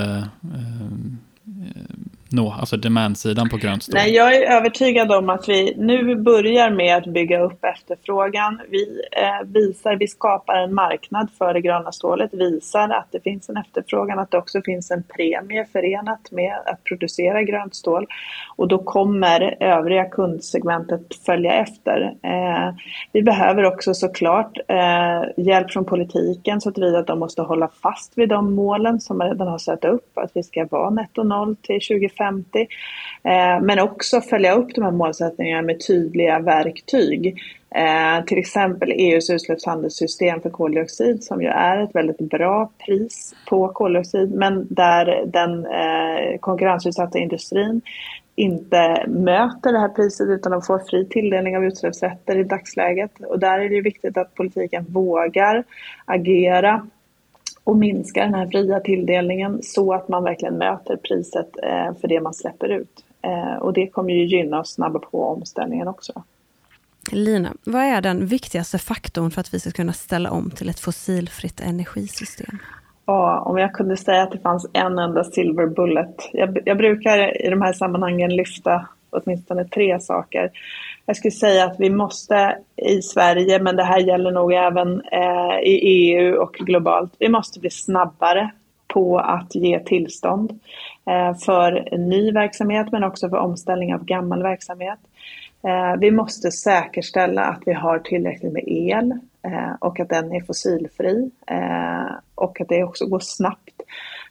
nå, 2.30 2.54
alltså 2.60 2.76
demand-sidan 2.76 3.48
på 3.48 3.56
grönt 3.56 3.82
stål? 3.82 3.94
Nej, 3.94 4.14
jag 4.14 4.36
är 4.36 4.56
övertygad 4.56 5.12
om 5.12 5.30
att 5.30 5.48
vi 5.48 5.74
nu 5.76 6.16
börjar 6.16 6.70
med 6.70 6.96
att 6.96 7.06
bygga 7.06 7.40
upp 7.40 7.64
efterfrågan. 7.64 8.60
Vi 8.68 9.00
eh, 9.12 9.46
visar, 9.46 9.96
vi 9.96 10.08
skapar 10.08 10.54
en 10.54 10.74
marknad 10.74 11.28
för 11.38 11.54
det 11.54 11.60
gröna 11.60 11.92
stålet, 11.92 12.34
visar 12.34 12.88
att 12.88 13.08
det 13.12 13.20
finns 13.20 13.48
en 13.48 13.56
efterfrågan, 13.56 14.18
att 14.18 14.30
det 14.30 14.38
också 14.38 14.60
finns 14.64 14.90
en 14.90 15.02
premie 15.02 15.66
förenat 15.72 16.30
med 16.30 16.54
att 16.66 16.84
producera 16.84 17.42
grönt 17.42 17.74
stål 17.74 18.06
och 18.56 18.68
då 18.68 18.78
kommer 18.78 19.56
övriga 19.60 20.04
kundsegmentet 20.04 21.14
följa 21.26 21.52
efter. 21.52 22.14
Eh, 22.22 22.74
vi 23.12 23.22
behöver 23.22 23.64
också 23.64 23.94
såklart 23.94 24.58
eh, 24.68 25.44
hjälp 25.44 25.70
från 25.70 25.84
politiken 25.84 26.60
så 26.60 26.68
att 26.68 26.78
vi 26.78 26.96
att 26.96 27.06
de 27.06 27.18
måste 27.18 27.42
hålla 27.42 27.68
fast 27.82 28.18
vid 28.18 28.28
de 28.28 28.54
målen 28.54 29.00
som 29.00 29.18
man 29.18 29.28
redan 29.28 29.48
har 29.48 29.58
satt 29.58 29.84
upp, 29.84 30.18
att 30.18 30.30
vi 30.34 30.42
ska 30.42 30.66
vara 30.70 30.90
netto 30.90 31.22
noll 31.22 31.56
till 31.56 31.80
2050. 31.80 32.17
50. 32.18 32.60
Eh, 33.22 33.60
men 33.62 33.78
också 33.78 34.20
följa 34.20 34.52
upp 34.52 34.74
de 34.74 34.84
här 34.84 34.90
målsättningarna 34.90 35.62
med 35.62 35.86
tydliga 35.86 36.38
verktyg. 36.38 37.36
Eh, 37.74 38.24
till 38.24 38.38
exempel 38.38 38.92
EUs 38.92 39.30
utsläppshandelssystem 39.30 40.40
för 40.40 40.50
koldioxid 40.50 41.24
som 41.24 41.42
ju 41.42 41.48
är 41.48 41.82
ett 41.82 41.94
väldigt 41.94 42.18
bra 42.18 42.70
pris 42.86 43.34
på 43.48 43.68
koldioxid 43.68 44.34
men 44.34 44.66
där 44.70 45.24
den 45.26 45.66
eh, 45.66 46.38
konkurrensutsatta 46.40 47.18
industrin 47.18 47.80
inte 48.38 49.04
möter 49.08 49.72
det 49.72 49.78
här 49.78 49.88
priset 49.88 50.28
utan 50.28 50.52
de 50.52 50.62
får 50.62 50.78
fri 50.78 51.08
tilldelning 51.08 51.56
av 51.56 51.64
utsläppsrätter 51.64 52.38
i 52.38 52.44
dagsläget. 52.44 53.10
Och 53.20 53.38
där 53.38 53.58
är 53.58 53.68
det 53.68 53.74
ju 53.74 53.82
viktigt 53.82 54.16
att 54.16 54.34
politiken 54.34 54.84
vågar 54.88 55.64
agera 56.04 56.86
och 57.68 57.76
minska 57.76 58.24
den 58.24 58.34
här 58.34 58.46
fria 58.46 58.80
tilldelningen 58.80 59.62
så 59.62 59.92
att 59.92 60.08
man 60.08 60.24
verkligen 60.24 60.58
möter 60.58 60.96
priset 60.96 61.48
eh, 61.62 61.94
för 62.00 62.08
det 62.08 62.20
man 62.20 62.34
släpper 62.34 62.68
ut. 62.68 63.04
Eh, 63.22 63.56
och 63.56 63.72
det 63.72 63.86
kommer 63.86 64.12
ju 64.12 64.24
gynna 64.24 64.60
och 64.60 64.66
snabba 64.66 64.98
på 64.98 65.24
omställningen 65.24 65.88
också. 65.88 66.22
Lina, 67.12 67.52
vad 67.64 67.82
är 67.82 68.00
den 68.00 68.26
viktigaste 68.26 68.78
faktorn 68.78 69.30
för 69.30 69.40
att 69.40 69.54
vi 69.54 69.60
ska 69.60 69.70
kunna 69.70 69.92
ställa 69.92 70.30
om 70.30 70.50
till 70.50 70.68
ett 70.68 70.80
fossilfritt 70.80 71.60
energisystem? 71.60 72.58
Ja, 73.06 73.40
om 73.40 73.58
jag 73.58 73.72
kunde 73.72 73.96
säga 73.96 74.22
att 74.22 74.32
det 74.32 74.38
fanns 74.38 74.66
en 74.72 74.98
enda 74.98 75.24
silver 75.24 75.66
bullet. 75.66 76.30
Jag, 76.32 76.58
jag 76.64 76.76
brukar 76.76 77.46
i 77.46 77.50
de 77.50 77.62
här 77.62 77.72
sammanhangen 77.72 78.36
lyfta 78.36 78.88
åtminstone 79.10 79.64
tre 79.64 80.00
saker. 80.00 80.50
Jag 81.08 81.16
skulle 81.16 81.32
säga 81.32 81.64
att 81.64 81.80
vi 81.80 81.90
måste 81.90 82.58
i 82.76 83.02
Sverige, 83.02 83.62
men 83.62 83.76
det 83.76 83.84
här 83.84 83.98
gäller 83.98 84.30
nog 84.30 84.52
även 84.52 85.02
eh, 85.12 85.58
i 85.62 85.80
EU 85.84 86.36
och 86.36 86.52
globalt, 86.52 87.12
vi 87.18 87.28
måste 87.28 87.60
bli 87.60 87.70
snabbare 87.70 88.50
på 88.86 89.18
att 89.18 89.54
ge 89.54 89.78
tillstånd 89.78 90.60
eh, 91.06 91.38
för 91.38 91.96
ny 91.96 92.32
verksamhet 92.32 92.92
men 92.92 93.04
också 93.04 93.28
för 93.28 93.36
omställning 93.36 93.94
av 93.94 94.04
gammal 94.04 94.42
verksamhet. 94.42 94.98
Eh, 95.62 96.00
vi 96.00 96.10
måste 96.10 96.50
säkerställa 96.50 97.42
att 97.42 97.62
vi 97.66 97.72
har 97.72 97.98
tillräckligt 97.98 98.52
med 98.52 98.64
el 98.66 99.12
eh, 99.42 99.72
och 99.80 100.00
att 100.00 100.08
den 100.08 100.32
är 100.32 100.40
fossilfri 100.40 101.30
eh, 101.46 102.12
och 102.34 102.60
att 102.60 102.68
det 102.68 102.84
också 102.84 103.06
går 103.06 103.20
snabbt. 103.20 103.77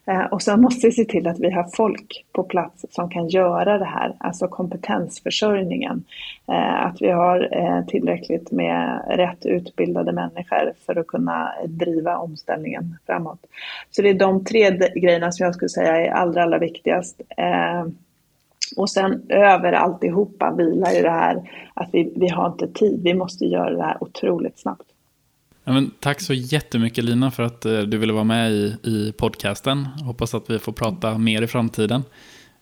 Eh, 0.08 0.26
och 0.26 0.42
sen 0.42 0.62
måste 0.62 0.88
vi 0.88 0.94
se 0.94 1.06
till 1.06 1.28
att 1.28 1.40
vi 1.40 1.52
har 1.52 1.68
folk 1.76 2.26
på 2.32 2.44
plats 2.44 2.86
som 2.90 3.10
kan 3.10 3.28
göra 3.28 3.78
det 3.78 3.86
här, 3.86 4.16
alltså 4.18 4.48
kompetensförsörjningen. 4.48 6.04
Eh, 6.48 6.86
att 6.86 7.02
vi 7.02 7.10
har 7.10 7.50
eh, 7.52 7.86
tillräckligt 7.86 8.52
med 8.52 9.02
rätt 9.10 9.46
utbildade 9.46 10.12
människor 10.12 10.74
för 10.86 10.96
att 10.96 11.08
kunna 11.08 11.54
driva 11.66 12.18
omställningen 12.18 12.98
framåt. 13.06 13.40
Så 13.92 14.02
det 14.02 14.10
är 14.10 14.14
de 14.14 14.46
tre 14.46 14.78
grejerna 14.96 15.32
som 15.32 15.44
jag 15.44 15.56
skulle 15.56 15.70
säga 15.70 15.98
är 15.98 16.12
allra, 16.12 16.44
allra 16.44 16.58
viktigast. 16.58 17.22
Och 18.78 18.90
sen 18.90 19.22
över 19.30 19.74
alltihopa 19.74 20.52
vilar 20.52 20.92
ju 20.92 21.02
det 21.02 21.10
här 21.10 21.52
att 21.74 21.90
vi, 21.92 22.14
vi 22.16 22.28
har 22.28 22.48
inte 22.48 22.68
tid. 22.68 23.02
Vi 23.04 23.14
måste 23.14 23.46
göra 23.46 23.70
det 23.70 23.84
här 23.84 24.04
otroligt 24.04 24.60
snabbt. 24.60 24.97
Ja, 25.68 25.74
men 25.74 25.92
tack 26.00 26.22
så 26.22 26.34
jättemycket 26.34 27.04
Lina 27.04 27.32
för 27.32 27.44
att 27.44 27.66
eh, 27.66 27.80
du 27.80 27.98
ville 27.98 28.14
vara 28.14 28.24
med 28.24 28.52
i, 28.52 28.76
i 28.84 29.14
podcasten. 29.18 29.86
Hoppas 29.86 30.34
att 30.34 30.50
vi 30.50 30.60
får 30.60 30.72
prata 30.72 31.18
mer 31.18 31.42
i 31.42 31.48
framtiden. 31.48 32.04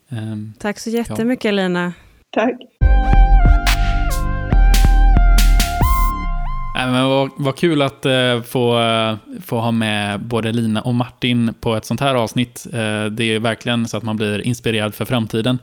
Um, 0.09 0.53
tack 0.59 0.79
så 0.79 0.89
jättemycket 0.89 1.45
ja. 1.45 1.51
Lina. 1.51 1.93
Tack. 2.31 2.55
Nej, 6.75 6.91
men 6.91 7.05
vad, 7.05 7.29
vad 7.37 7.57
kul 7.57 7.81
att 7.81 8.05
uh, 8.05 8.41
få, 8.41 8.79
uh, 8.79 9.17
få 9.41 9.59
ha 9.59 9.71
med 9.71 10.19
både 10.19 10.51
Lina 10.51 10.81
och 10.81 10.95
Martin 10.95 11.53
på 11.59 11.75
ett 11.75 11.85
sånt 11.85 11.99
här 11.99 12.15
avsnitt. 12.15 12.67
Det 13.11 13.23
är 13.23 13.39
verkligen 13.39 13.87
så 13.87 13.97
att 13.97 14.03
man 14.03 14.17
blir 14.17 14.41
inspirerad 14.41 14.95
för 14.95 15.05
framtiden 15.05 15.59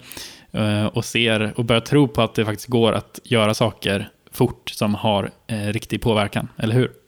och 0.92 1.04
ser 1.04 1.52
och 1.56 1.64
börjar 1.64 1.80
tro 1.80 2.08
på 2.08 2.22
att 2.22 2.34
det 2.34 2.44
faktiskt 2.44 2.68
går 2.68 2.92
att 2.92 3.20
göra 3.24 3.54
saker 3.54 4.08
fort 4.32 4.70
som 4.70 4.94
har 4.94 5.30
riktig 5.72 6.02
påverkan, 6.02 6.48
eller 6.56 6.74
hur? 6.74 7.01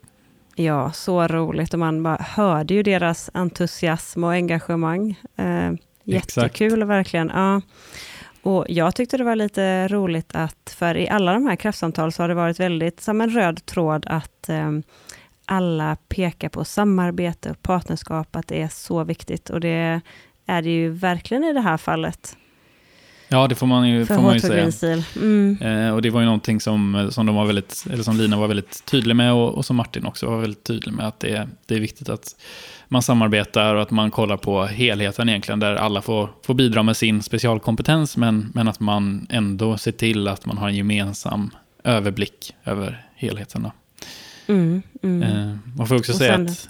Ja, 0.56 0.92
så 0.92 1.26
roligt 1.26 1.72
och 1.72 1.80
man 1.80 2.02
bara 2.02 2.16
hörde 2.16 2.74
ju 2.74 2.82
deras 2.82 3.30
entusiasm 3.34 4.24
och 4.24 4.32
engagemang. 4.32 5.20
jättekul 6.04 6.72
Exakt. 6.72 6.88
verkligen. 6.88 7.30
Ja. 7.34 7.60
Och 8.42 8.66
jag 8.68 8.94
tyckte 8.94 9.16
det 9.16 9.24
var 9.24 9.36
lite 9.36 9.88
roligt 9.88 10.30
att, 10.34 10.76
för 10.78 10.96
i 10.96 11.08
alla 11.08 11.32
de 11.32 11.46
här 11.46 11.56
kraftsamtal 11.56 12.12
så 12.12 12.22
har 12.22 12.28
det 12.28 12.34
varit 12.34 12.60
väldigt 12.60 13.00
som 13.00 13.20
en 13.20 13.30
röd 13.30 13.66
tråd 13.66 14.06
att 14.08 14.48
eh, 14.48 14.70
alla 15.44 15.96
pekar 16.08 16.48
på 16.48 16.64
samarbete 16.64 17.50
och 17.50 17.62
partnerskap, 17.62 18.36
att 18.36 18.48
det 18.48 18.62
är 18.62 18.68
så 18.68 19.04
viktigt. 19.04 19.50
Och 19.50 19.60
det 19.60 20.00
är 20.46 20.62
det 20.62 20.70
ju 20.70 20.90
verkligen 20.90 21.44
i 21.44 21.52
det 21.52 21.60
här 21.60 21.76
fallet. 21.76 22.36
Ja, 23.28 23.48
det 23.48 23.54
får 23.54 23.66
man 23.66 23.88
ju, 23.88 24.06
får 24.06 24.22
man 24.22 24.34
ju 24.34 24.40
säga. 24.40 25.02
Mm. 25.16 25.58
Eh, 25.60 25.94
och 25.94 26.02
det 26.02 26.10
var 26.10 26.20
ju 26.20 26.26
någonting 26.26 26.60
som, 26.60 27.08
som, 27.12 27.26
de 27.26 27.34
var 27.34 27.46
väldigt, 27.46 27.84
eller 27.90 28.02
som 28.02 28.16
Lina 28.16 28.36
var 28.36 28.48
väldigt 28.48 28.84
tydlig 28.84 29.16
med 29.16 29.32
och, 29.32 29.54
och 29.54 29.64
som 29.64 29.76
Martin 29.76 30.06
också 30.06 30.26
var 30.26 30.38
väldigt 30.38 30.64
tydlig 30.64 30.94
med, 30.94 31.06
att 31.06 31.20
det, 31.20 31.48
det 31.66 31.74
är 31.74 31.80
viktigt 31.80 32.08
att 32.08 32.36
man 32.88 33.02
samarbetar 33.02 33.74
och 33.74 33.82
att 33.82 33.90
man 33.90 34.10
kollar 34.10 34.36
på 34.36 34.64
helheten 34.64 35.28
egentligen, 35.28 35.60
där 35.60 35.74
alla 35.74 36.02
får, 36.02 36.30
får 36.42 36.54
bidra 36.54 36.82
med 36.82 36.96
sin 36.96 37.22
specialkompetens, 37.22 38.16
men, 38.16 38.50
men 38.54 38.68
att 38.68 38.80
man 38.80 39.26
ändå 39.30 39.78
ser 39.78 39.92
till 39.92 40.28
att 40.28 40.46
man 40.46 40.58
har 40.58 40.68
en 40.68 40.76
gemensam 40.76 41.50
överblick 41.84 42.54
över 42.64 43.06
helheten. 43.14 43.68
Mm, 44.46 44.82
mm. 45.02 45.22
Eh, 45.22 45.56
man 45.76 45.86
får 45.86 45.96
också 45.96 46.12
säga 46.12 46.36
sen, 46.36 46.46
att, 46.46 46.68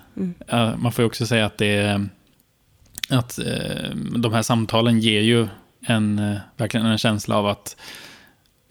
mm. 0.50 0.82
man 0.82 0.92
får 0.92 1.02
också 1.02 1.26
säga 1.26 1.46
att 1.46 1.58
det 1.58 2.06
att 3.08 3.38
uh, 3.38 3.96
de 3.96 4.32
här 4.32 4.42
samtalen 4.42 5.00
ger 5.00 5.20
ju 5.20 5.48
en, 5.86 6.18
uh, 6.18 6.38
verkligen 6.56 6.86
en 6.86 6.98
känsla 6.98 7.36
av 7.36 7.46
att 7.46 7.76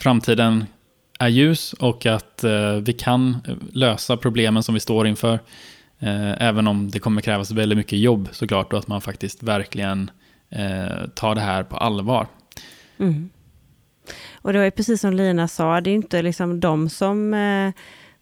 framtiden 0.02 0.66
är 1.20 1.28
ljus 1.28 1.74
och 1.74 2.06
att 2.06 2.44
vi 2.82 2.94
kan 2.94 3.38
lösa 3.74 4.18
problemen 4.18 4.64
som 4.64 4.74
vi 4.74 4.80
står 4.80 5.08
inför. 5.08 5.40
Eh, 6.04 6.42
även 6.48 6.68
om 6.68 6.92
det 6.92 7.00
kommer 7.00 7.22
krävas 7.22 7.52
väldigt 7.52 7.78
mycket 7.78 8.00
jobb 8.00 8.30
såklart 8.32 8.74
och 8.74 8.80
att 8.80 8.88
man 8.88 9.02
faktiskt 9.02 9.44
verkligen 9.44 10.12
eh, 10.50 11.08
tar 11.16 11.36
det 11.36 11.42
här 11.42 11.64
på 11.64 11.78
allvar. 11.78 12.28
Mm. 12.98 13.30
Och 14.34 14.54
det 14.54 14.60
var 14.60 14.66
ju 14.66 14.72
precis 14.72 15.02
som 15.02 15.14
Lina 15.14 15.48
sa, 15.48 15.82
det 15.82 15.90
är 15.90 15.96
inte 15.96 16.22
liksom 16.22 16.60
de 16.60 16.90
som 16.90 17.34
eh, 17.34 17.72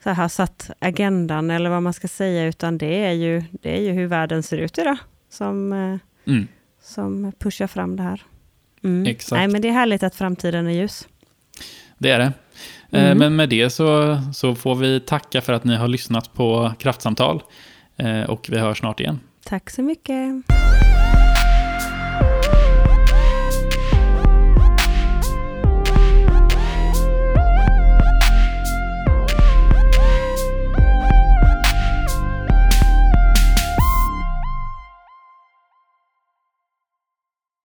så 0.04 0.10
har 0.10 0.27
satt 0.27 0.71
agendan 0.80 1.51
eller 1.51 1.69
vad 1.69 1.84
man 1.84 1.93
ska 1.93 2.08
säga, 2.08 2.45
utan 2.45 2.77
det 2.77 3.06
är 3.06 3.12
ju, 3.12 3.43
det 3.51 3.77
är 3.77 3.82
ju 3.82 3.91
hur 3.91 4.08
världen 4.08 4.43
ser 4.43 4.58
ut 4.58 4.77
idag 4.77 4.97
som, 5.30 5.73
eh, 5.73 6.34
mm. 6.34 6.47
som 6.82 7.32
pushar 7.39 7.67
fram 7.67 7.95
det 7.95 8.04
här. 8.04 8.23
Mm. 8.84 9.08
Exakt. 9.08 9.32
Nej, 9.32 9.48
men 9.48 9.62
det 9.62 9.67
är 9.67 9.72
härligt 9.72 10.04
att 10.04 10.15
framtiden 10.15 10.67
är 10.67 10.72
ljus. 10.72 11.08
Det 11.98 12.12
är 12.12 12.20
det. 12.20 12.34
Eh, 12.91 13.06
mm. 13.06 13.17
Men 13.17 13.36
med 13.36 13.50
det 13.50 13.70
så, 13.70 14.22
så 14.34 14.56
får 14.56 14.76
vi 14.76 15.00
tacka 15.00 15.41
för 15.41 15.54
att 15.54 15.63
ni 15.63 15.76
har 15.76 15.88
lyssnat 15.88 16.34
på 16.34 16.74
Kraftsamtal. 16.80 17.44
Eh, 17.98 18.22
och 18.22 18.48
vi 18.52 18.58
hörs 18.58 18.80
snart 18.80 19.00
igen. 19.00 19.20
Tack 19.46 19.70
så 19.70 19.82
mycket. 19.82 20.46